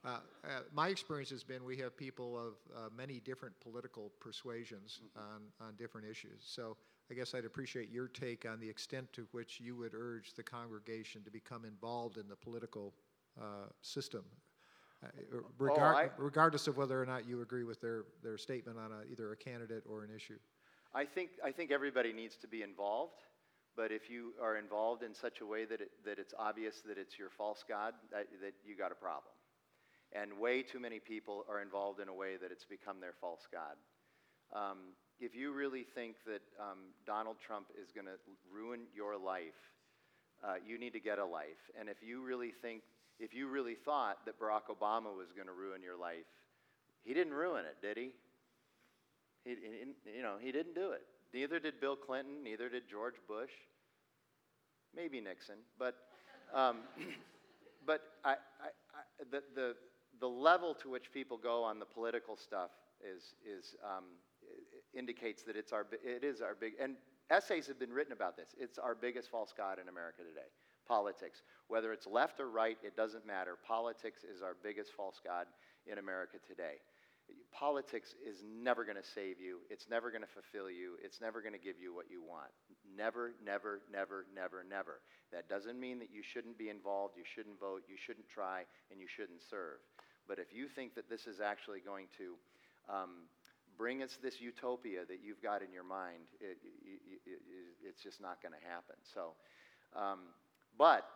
[0.05, 5.01] uh, uh, my experience has been we have people of uh, many different political persuasions
[5.17, 6.43] on, on different issues.
[6.45, 6.77] So,
[7.11, 10.43] I guess I'd appreciate your take on the extent to which you would urge the
[10.43, 12.95] congregation to become involved in the political
[13.41, 14.25] uh, system,
[15.05, 18.93] uh, regard, I- regardless of whether or not you agree with their, their statement on
[18.93, 20.39] a, either a candidate or an issue.
[20.95, 23.21] I think, I think everybody needs to be involved,
[23.77, 26.97] but if you are involved in such a way that, it, that it's obvious that
[26.97, 29.35] it's your false God, that, that you got a problem.
[30.13, 33.47] And way too many people are involved in a way that it's become their false
[33.53, 33.77] God.
[34.55, 38.17] Um, if you really think that um, Donald Trump is going to
[38.51, 39.59] ruin your life,
[40.45, 41.71] uh, you need to get a life.
[41.79, 42.83] And if you really think,
[43.19, 46.27] if you really thought that Barack Obama was going to ruin your life,
[47.05, 48.11] he didn't ruin it, did he?
[49.45, 49.57] He,
[50.17, 51.03] you know, he didn't do it.
[51.33, 52.43] Neither did Bill Clinton.
[52.43, 53.51] Neither did George Bush.
[54.95, 55.95] Maybe Nixon, but
[56.55, 56.79] um,
[57.87, 59.77] but I, I, I, the, the
[60.21, 62.71] the level to which people go on the political stuff
[63.05, 64.05] is is um,
[64.95, 66.97] indicates that it's our it is our big and
[67.31, 68.55] essays have been written about this.
[68.59, 70.49] It's our biggest false god in America today.
[70.87, 73.59] Politics, whether it's left or right, it doesn't matter.
[73.67, 75.47] Politics is our biggest false god
[75.91, 76.79] in America today.
[77.51, 79.59] Politics is never going to save you.
[79.69, 80.95] It's never going to fulfill you.
[81.03, 82.53] It's never going to give you what you want.
[82.87, 85.01] Never, never, never, never, never.
[85.33, 88.63] That doesn't mean that you shouldn't be involved, you shouldn't vote, you shouldn't try,
[88.93, 89.83] and you shouldn't serve.
[90.29, 92.35] But if you think that this is actually going to
[92.93, 93.27] um,
[93.77, 97.41] bring us this utopia that you've got in your mind, it, it, it,
[97.83, 98.97] it's just not going to happen.
[99.03, 99.35] So,
[99.95, 100.31] um,
[100.79, 101.07] but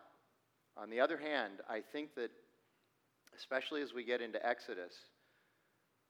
[0.76, 2.30] on the other hand, I think that
[3.36, 4.92] especially as we get into Exodus,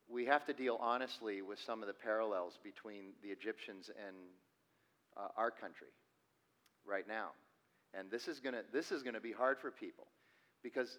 [0.08, 4.16] we have to deal honestly with some of the parallels between the Egyptians and
[5.16, 5.92] uh, our country
[6.86, 7.28] right now.
[7.94, 10.06] And this is going to this is going to be hard for people
[10.62, 10.98] because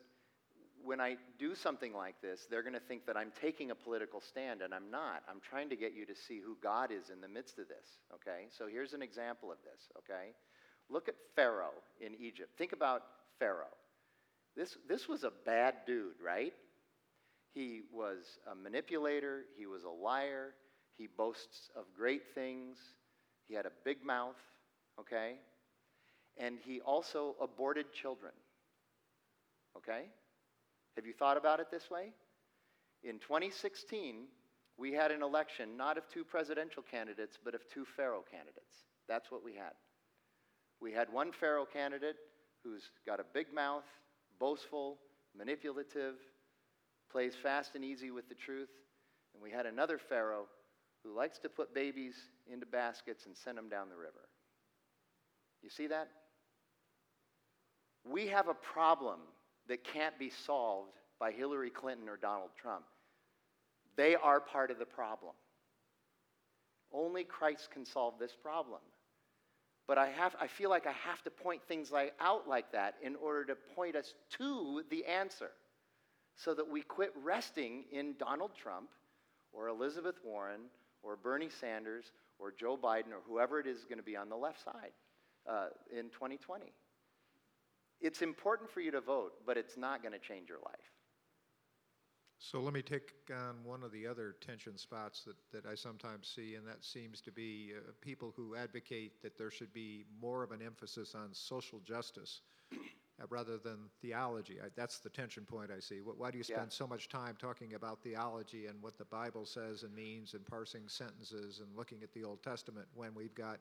[0.84, 4.20] when I do something like this, they're going to think that I'm taking a political
[4.20, 5.24] stand, and I'm not.
[5.30, 7.86] I'm trying to get you to see who God is in the midst of this,
[8.16, 8.48] okay?
[8.58, 10.34] So here's an example of this, okay?
[10.92, 12.50] Look at Pharaoh in Egypt.
[12.58, 13.04] Think about
[13.40, 13.78] Pharaoh.
[14.56, 16.54] This, this was a bad dude, right?
[17.54, 19.44] He was a manipulator.
[19.58, 20.54] He was a liar.
[20.98, 22.78] He boasts of great things.
[23.48, 24.36] He had a big mouth,
[25.00, 25.36] okay?
[26.38, 28.34] And he also aborted children,
[29.78, 30.04] okay?
[30.96, 32.12] Have you thought about it this way?
[33.04, 34.26] In 2016,
[34.78, 38.86] we had an election not of two presidential candidates, but of two Pharaoh candidates.
[39.08, 39.74] That's what we had.
[40.82, 42.16] We had one Pharaoh candidate
[42.64, 43.84] who's got a big mouth,
[44.40, 44.98] boastful,
[45.38, 46.16] manipulative,
[47.12, 48.70] plays fast and easy with the truth.
[49.34, 50.48] And we had another Pharaoh
[51.04, 52.16] who likes to put babies
[52.52, 54.28] into baskets and send them down the river.
[55.62, 56.10] You see that?
[58.04, 59.20] We have a problem
[59.68, 62.84] that can't be solved by Hillary Clinton or Donald Trump.
[63.96, 65.34] They are part of the problem.
[66.92, 68.80] Only Christ can solve this problem.
[69.92, 72.96] But I, have, I feel like I have to point things like, out like that
[73.04, 75.52] in order to point us to the answer
[76.38, 78.88] so that we quit resting in Donald Trump
[79.52, 80.62] or Elizabeth Warren
[81.04, 84.36] or Bernie Sanders or Joe Biden or whoever it is going to be on the
[84.38, 84.94] left side
[85.46, 86.72] uh, in 2020.
[88.00, 90.91] It's important for you to vote, but it's not going to change your life.
[92.44, 96.28] So let me take on one of the other tension spots that, that I sometimes
[96.28, 100.42] see, and that seems to be uh, people who advocate that there should be more
[100.42, 102.42] of an emphasis on social justice
[102.74, 104.58] uh, rather than theology.
[104.60, 106.00] I, that's the tension point I see.
[106.00, 106.78] Why do you spend Yeah.
[106.78, 110.88] so much time talking about theology and what the Bible says and means and parsing
[110.88, 113.60] sentences and looking at the Old Testament when we've got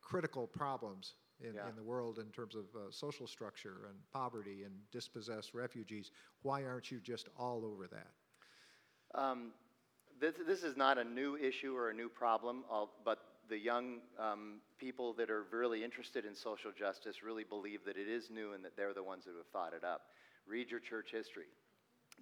[0.00, 1.68] critical problems in, Yeah.
[1.68, 6.10] in the world in terms of uh, social structure and poverty and dispossessed refugees?
[6.42, 8.12] Why aren't you just all over that?
[9.14, 9.52] Um,
[10.20, 12.64] this, this is not a new issue or a new problem,
[13.04, 13.18] but
[13.48, 18.08] the young um, people that are really interested in social justice really believe that it
[18.08, 20.02] is new and that they're the ones who have thought it up.
[20.46, 21.46] Read your church history.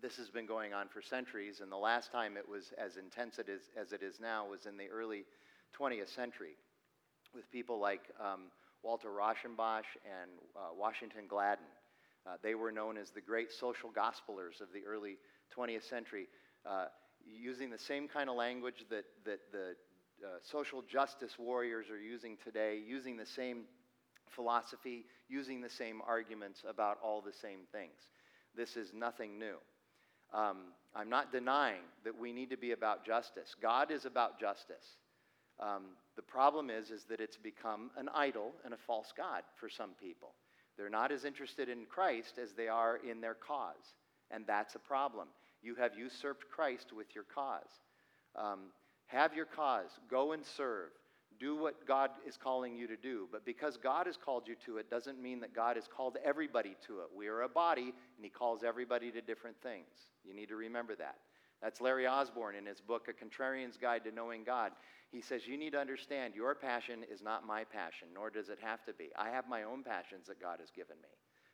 [0.01, 3.39] This has been going on for centuries, and the last time it was as intense
[3.39, 5.25] it is, as it is now was in the early
[5.79, 6.57] 20th century
[7.35, 8.51] with people like um,
[8.83, 11.65] Walter Rauschenbusch and uh, Washington Gladden.
[12.27, 15.17] Uh, they were known as the great social gospelers of the early
[15.57, 16.29] 20th century,
[16.65, 16.87] uh,
[17.25, 19.75] using the same kind of language that, that the
[20.25, 23.65] uh, social justice warriors are using today, using the same
[24.35, 28.11] philosophy, using the same arguments about all the same things.
[28.57, 29.57] This is nothing new.
[30.33, 33.55] Um, I'm not denying that we need to be about justice.
[33.61, 34.97] God is about justice.
[35.59, 35.85] Um,
[36.17, 39.91] the problem is, is that it's become an idol and a false god for some
[40.01, 40.33] people.
[40.77, 43.95] They're not as interested in Christ as they are in their cause,
[44.31, 45.29] and that's a problem.
[45.63, 47.81] You have usurped Christ with your cause.
[48.35, 48.71] Um,
[49.07, 49.91] have your cause.
[50.11, 50.91] Go and serve.
[51.39, 53.29] Do what God is calling you to do.
[53.31, 56.77] But because God has called you to it, doesn't mean that God has called everybody
[56.87, 57.07] to it.
[57.15, 59.87] We are a body, and He calls everybody to different things.
[60.25, 61.17] You need to remember that.
[61.63, 64.73] That's Larry Osborne in his book, A Contrarian's Guide to Knowing God.
[65.11, 68.59] He says, You need to understand your passion is not my passion, nor does it
[68.61, 69.09] have to be.
[69.19, 71.09] I have my own passions that God has given me.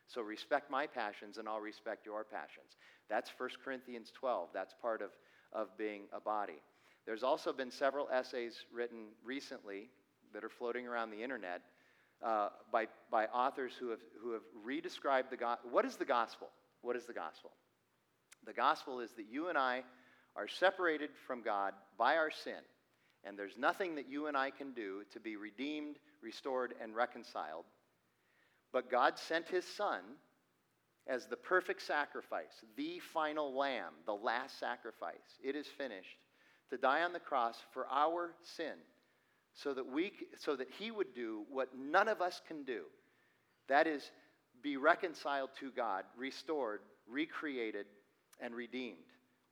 [0.07, 2.77] So respect my passions, and I'll respect your passions.
[3.09, 4.49] That's 1 Corinthians 12.
[4.53, 5.11] That's part of,
[5.53, 6.61] of being a body.
[7.05, 9.89] There's also been several essays written recently
[10.33, 11.61] that are floating around the internet
[12.23, 15.69] uh, by, by authors who have, who have redescribed the gospel.
[15.69, 16.47] What is the gospel?
[16.81, 17.51] What is the gospel?
[18.45, 19.83] The gospel is that you and I
[20.35, 22.61] are separated from God by our sin,
[23.23, 27.65] and there's nothing that you and I can do to be redeemed, restored, and reconciled.
[28.71, 30.01] But God sent his Son
[31.07, 35.37] as the perfect sacrifice, the final lamb, the last sacrifice.
[35.43, 36.17] It is finished
[36.69, 38.75] to die on the cross for our sin
[39.53, 42.83] so that we so that he would do what none of us can do
[43.67, 44.11] that is
[44.61, 47.85] be reconciled to god restored recreated
[48.43, 48.97] and redeemed.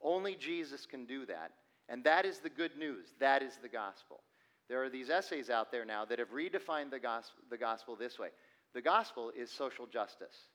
[0.03, 1.51] Only jesus can do that
[1.91, 3.07] and that is the good news.
[3.19, 4.21] That is the gospel.
[4.69, 8.17] There are these essays out there now that have redefined the gospel, the gospel this
[8.17, 8.29] way.
[8.73, 10.47] The gospel is social justice.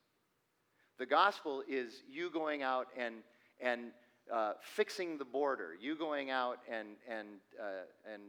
[0.99, 3.17] The gospel is you going out and
[3.61, 3.93] and
[4.33, 7.29] uh, fixing the border, you going out and, and,
[7.61, 8.23] uh, and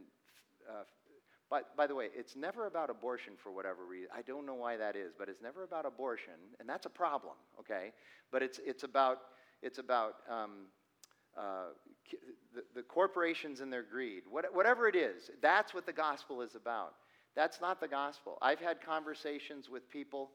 [0.69, 0.83] uh,
[1.49, 4.09] by, by the way, it's never about abortion for whatever reason.
[4.15, 7.33] I don't know why that is, but it's never about abortion, and that's a problem,
[7.59, 7.93] okay?
[8.31, 9.19] But it's, it's about,
[9.61, 10.67] it's about um,
[11.37, 11.69] uh,
[12.53, 14.23] the, the corporations and their greed.
[14.29, 16.93] What, whatever it is, that's what the gospel is about.
[17.35, 18.37] That's not the gospel.
[18.41, 20.31] I've had conversations with people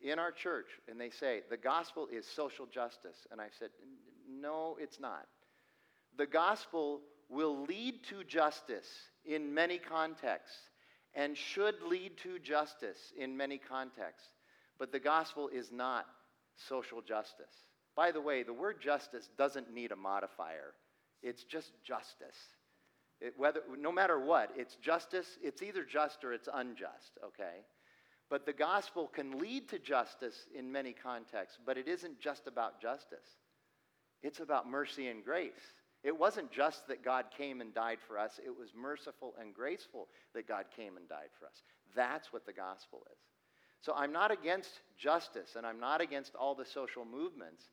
[0.00, 3.16] in our church, and they say, the gospel is social justice.
[3.30, 3.70] And I said,
[4.28, 5.26] no, it's not.
[6.18, 8.88] The gospel will lead to justice
[9.24, 10.56] in many contexts
[11.14, 14.28] and should lead to justice in many contexts.
[14.78, 16.06] But the gospel is not
[16.68, 17.54] social justice.
[17.94, 20.74] By the way, the word justice doesn't need a modifier,
[21.22, 22.38] it's just justice.
[23.20, 27.64] It, whether, no matter what, it's justice, it's either just or it's unjust, okay?
[28.28, 32.80] But the gospel can lead to justice in many contexts, but it isn't just about
[32.80, 33.38] justice.
[34.22, 35.52] It's about mercy and grace.
[36.02, 40.08] It wasn't just that God came and died for us, it was merciful and graceful
[40.34, 41.62] that God came and died for us.
[41.94, 43.18] That's what the gospel is.
[43.82, 47.68] So I'm not against justice and I'm not against all the social movements.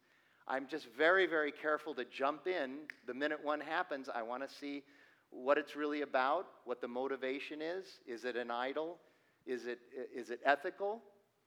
[0.50, 4.10] I'm just very, very careful to jump in the minute one happens.
[4.14, 4.84] I want to see
[5.30, 7.86] what it's really about, what the motivation is.
[8.08, 8.98] Is it an idol?
[9.46, 9.80] Is it,
[10.14, 11.04] is it ethical?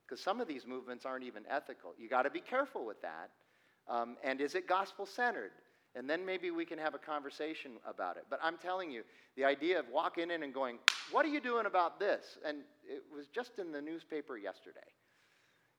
[0.07, 1.93] Because some of these movements aren't even ethical.
[1.97, 3.29] You got to be careful with that.
[3.89, 5.51] Um, and is it gospel centered?
[5.95, 8.23] And then maybe we can have a conversation about it.
[8.29, 9.03] But I'm telling you,
[9.35, 10.79] the idea of walking in and going,
[11.11, 12.37] What are you doing about this?
[12.45, 14.79] And it was just in the newspaper yesterday.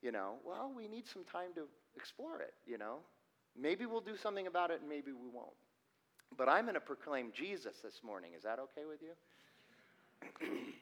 [0.03, 1.63] You know, well, we need some time to
[1.97, 2.99] explore it, you know.
[3.61, 5.53] Maybe we'll do something about it and maybe we won't.
[6.37, 8.33] But I'm going to proclaim Jesus this morning.
[8.37, 10.49] Is that okay with you?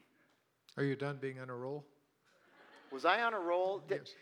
[0.79, 1.85] Are you done being on a roll?
[2.91, 3.79] Was I on a roll?
[3.87, 4.15] Did, Yes.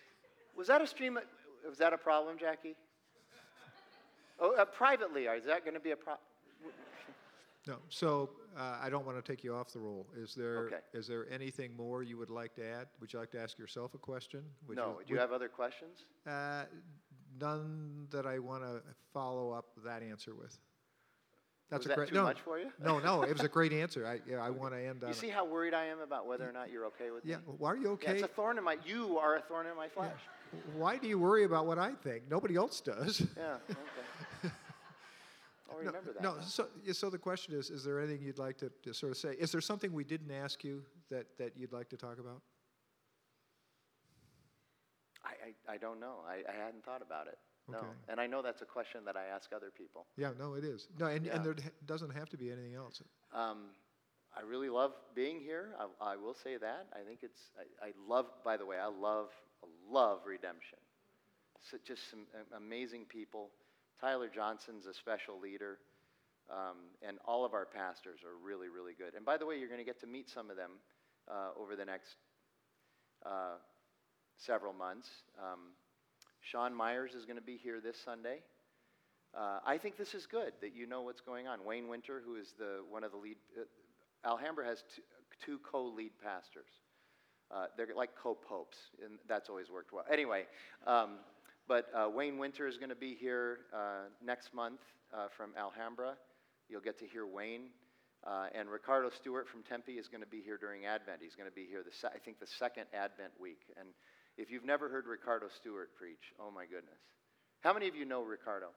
[0.56, 1.16] Was that a stream?
[1.16, 1.22] Of,
[1.68, 2.74] was that a problem, Jackie?
[4.40, 6.18] Oh, uh, privately, is that going to be a problem?
[7.66, 7.76] No.
[7.88, 10.06] So uh, I don't want to take you off the roll.
[10.16, 10.76] Is there Okay.
[10.92, 12.88] is there anything more you would like to add?
[13.00, 14.42] Would you like to ask yourself a question?
[14.66, 14.94] Would No.
[14.98, 16.04] Do you would- have other questions?
[16.26, 16.64] Uh,
[17.38, 18.80] none that I want to
[19.12, 20.58] follow up that answer with.
[21.70, 22.66] That's Was a that great too no, much for you?
[22.82, 23.22] no, no.
[23.22, 24.04] It was a great answer.
[24.06, 25.04] I yeah, I want to end.
[25.06, 27.36] You see how worried I am about whether or not you're okay with Yeah.
[27.36, 27.42] me?
[27.58, 28.12] Why are you Yeah, okay?
[28.14, 28.76] it's a thorn in my.
[28.84, 30.18] You are a thorn in my flesh.
[30.74, 32.24] Why do you worry about what I think?
[32.28, 33.20] Nobody else does.
[33.36, 33.58] Yeah.
[33.70, 34.52] Okay.
[35.70, 36.22] I'll No, remember that.
[36.24, 39.18] No, so, so the question is, is there anything you'd like to, to sort of
[39.18, 39.36] say?
[39.38, 42.42] Is there something we didn't ask you that, that you'd like to talk about?
[45.30, 46.16] I, I, I don't know.
[46.26, 47.38] I, I hadn't thought about it.
[47.70, 47.78] No.
[47.78, 47.86] Okay.
[48.08, 50.06] And I know that's a question that I ask other people.
[50.16, 50.88] Yeah, no, it is.
[50.98, 51.36] No, and, Yeah.
[51.36, 51.54] and there
[51.86, 53.02] doesn't have to be anything else.
[53.34, 53.70] Um,
[54.36, 55.70] I really love being here.
[55.78, 56.86] I, I will say that.
[56.92, 59.28] I think it's, I, I love, by the way, I love,
[59.88, 60.78] love redemption.
[61.70, 62.26] So just some
[62.56, 63.50] amazing people.
[64.00, 65.78] Tyler Johnson's a special leader.
[66.50, 69.14] Um, and all of our pastors are really, really good.
[69.14, 70.72] And by the way, you're going to get to meet some of them
[71.30, 72.16] uh, over the next
[73.24, 73.54] uh,
[74.40, 75.08] several months.
[75.38, 75.74] Um,
[76.40, 78.38] Sean Myers is going to be here this Sunday.
[79.36, 81.64] Uh, I think this is good that you know what's going on.
[81.64, 84.82] Wayne Winter, who is the one of the lead, uh, Alhambra has
[85.44, 86.68] two, co-lead pastors.
[87.50, 90.04] Uh, they're like co-popes, and that's always worked well.
[90.10, 90.46] Anyway,
[90.86, 91.18] um,
[91.68, 94.80] but uh, Wayne Winter is going to be here uh, next month
[95.14, 96.14] uh, from Alhambra.
[96.68, 97.68] You'll get to hear Wayne.
[98.54, 101.18] And Ricardo Stewart from Tempe is going to be here during Advent.
[101.22, 103.60] He's going to be here, the se- I think, the second Advent week.
[103.78, 103.88] And
[104.40, 106.98] if you've never heard Ricardo Stewart preach, oh my goodness.
[107.60, 108.68] How many of you know Ricardo?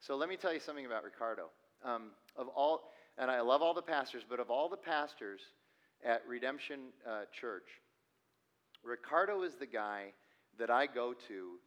[0.00, 1.50] So let me tell you something about Ricardo.
[1.84, 5.40] Um, of all, and I love all the pastors, but of all the pastors
[6.02, 7.68] at Redemption uh, Church,
[8.82, 10.12] Ricardo is the guy
[10.58, 11.58] that I go to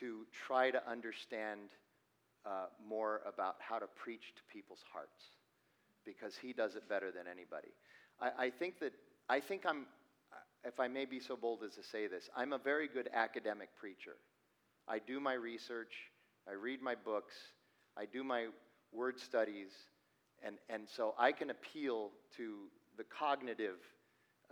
[0.00, 1.70] to try to understand
[2.44, 5.22] uh, more about how to preach to people's hearts
[6.04, 7.68] because he does it better than anybody.
[8.20, 8.92] I, I think that
[9.30, 9.86] I think I'm,
[10.68, 13.70] if I may be so bold as to say this, I'm a very good academic
[13.80, 14.16] preacher.
[14.86, 15.92] I do my research,
[16.48, 17.34] I read my books,
[17.96, 18.48] I do my
[18.92, 19.70] word studies,
[20.44, 22.56] and, and so I can appeal to
[22.96, 23.78] the cognitive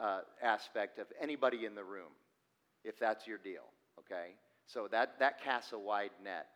[0.01, 2.12] uh, aspect of anybody in the room,
[2.82, 3.64] if that's your deal,
[3.98, 4.32] okay?
[4.66, 6.47] So that, that casts a wide net.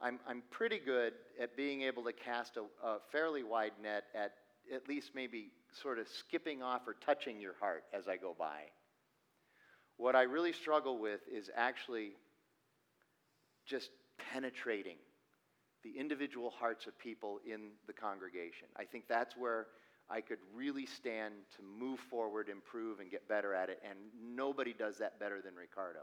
[0.00, 4.32] I'm, I'm pretty good at being able to cast a, a fairly wide net at
[4.72, 5.50] at least maybe
[5.82, 8.62] sort of skipping off or touching your heart as I go by.
[10.00, 12.12] What I really struggle with is actually
[13.66, 13.90] just
[14.32, 14.96] penetrating
[15.84, 18.68] the individual hearts of people in the congregation.
[18.76, 19.66] I think that's where
[20.08, 23.98] I could really stand to move forward, improve, and get better at it, and
[24.34, 26.00] nobody does that better than Ricardo.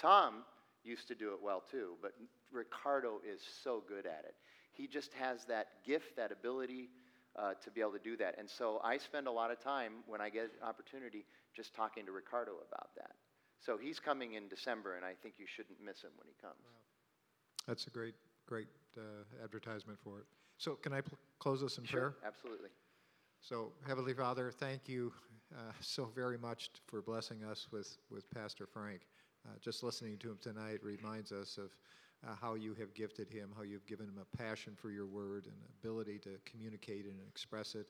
[0.00, 0.44] Tom
[0.84, 2.12] used to do it well too, but
[2.52, 4.36] Ricardo is so good at it.
[4.70, 6.88] He just has that gift, that ability
[7.34, 8.36] uh, to be able to do that.
[8.38, 12.06] And so I spend a lot of time when I get an opportunity just talking
[12.06, 13.10] to Ricardo about that.
[13.60, 16.60] So he's coming in December, and I think you shouldn't miss him when he comes.
[17.66, 18.14] That's a great,
[18.46, 20.24] great uh, advertisement for it.
[20.56, 22.14] So can I pl- close this in prayer?
[22.26, 22.70] absolutely.
[23.42, 25.12] So, Heavenly Father, thank you
[25.54, 29.00] uh, so very much for blessing us with, with Pastor Frank.
[29.46, 31.70] Uh, just listening to him tonight reminds us of
[32.26, 35.46] uh, how you have gifted him, how you've given him a passion for your word
[35.46, 37.86] and ability to communicate and express it,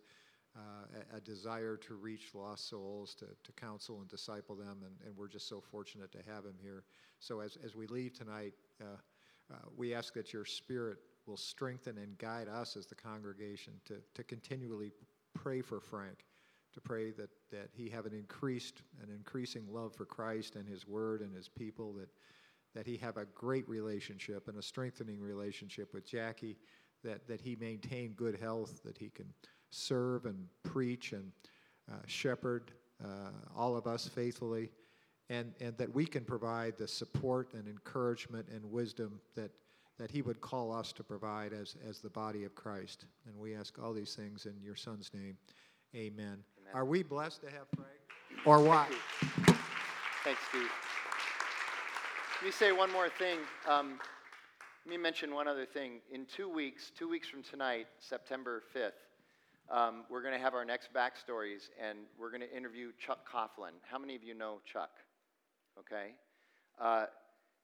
[0.56, 5.16] a, a desire to reach lost souls, to, to counsel and disciple them, and, and
[5.16, 6.84] we're just so fortunate to have him here.
[7.18, 8.96] So, as, as we leave tonight, uh,
[9.52, 13.96] uh, we ask that your Spirit will strengthen and guide us as the congregation to,
[14.14, 14.92] to continually
[15.34, 16.24] pray for Frank,
[16.72, 20.86] to pray that, that he have an increased, an increasing love for Christ and his
[20.86, 22.08] word and his people, that,
[22.74, 26.56] that he have a great relationship and a strengthening relationship with Jackie,
[27.02, 29.26] that, that he maintain good health, that he can
[29.70, 31.32] serve and preach and
[31.90, 32.72] uh, shepherd
[33.02, 34.70] uh, all of us faithfully,
[35.28, 39.50] and, and that we can provide the support and encouragement and wisdom that,
[39.98, 43.06] that he would call us to provide as, as the body of Christ.
[43.26, 45.36] And we ask all these things in your son's name.
[45.94, 46.12] Amen.
[46.18, 46.74] Amen.
[46.74, 47.90] Are we blessed to have Frank?
[48.44, 48.88] Or what?
[48.88, 49.54] Thank you.
[50.24, 50.68] Thanks, Steve.
[52.40, 53.38] Let me say one more thing.
[53.68, 53.98] Um,
[54.86, 56.00] let me mention one other thing.
[56.12, 58.92] In two weeks, two weeks from tonight, September 5th,
[59.70, 63.74] um, we're going to have our next backstories, and we're going to interview Chuck Coughlin.
[63.88, 64.90] How many of you know Chuck?
[65.78, 66.14] Okay.
[66.80, 67.06] Uh,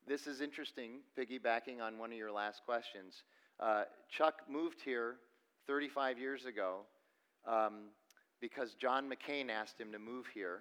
[0.07, 3.25] this is interesting, piggybacking on one of your last questions.
[3.59, 5.17] Uh, Chuck moved here
[5.67, 6.83] 35 years ago
[7.45, 7.89] um,
[8.41, 10.61] because John McCain asked him to move here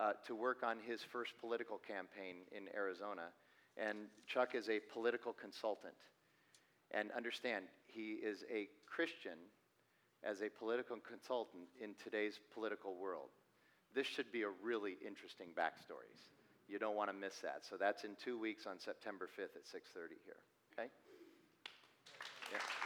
[0.00, 3.28] uh, to work on his first political campaign in Arizona.
[3.76, 5.94] And Chuck is a political consultant.
[6.92, 9.36] And understand, he is a Christian
[10.24, 13.30] as a political consultant in today's political world.
[13.94, 16.30] This should be a really interesting backstories.
[16.68, 17.64] You don't want to miss that.
[17.68, 20.40] So that's in two weeks on September 5th at 6:30 here.
[20.72, 20.88] Okay?
[22.52, 22.81] Yeah.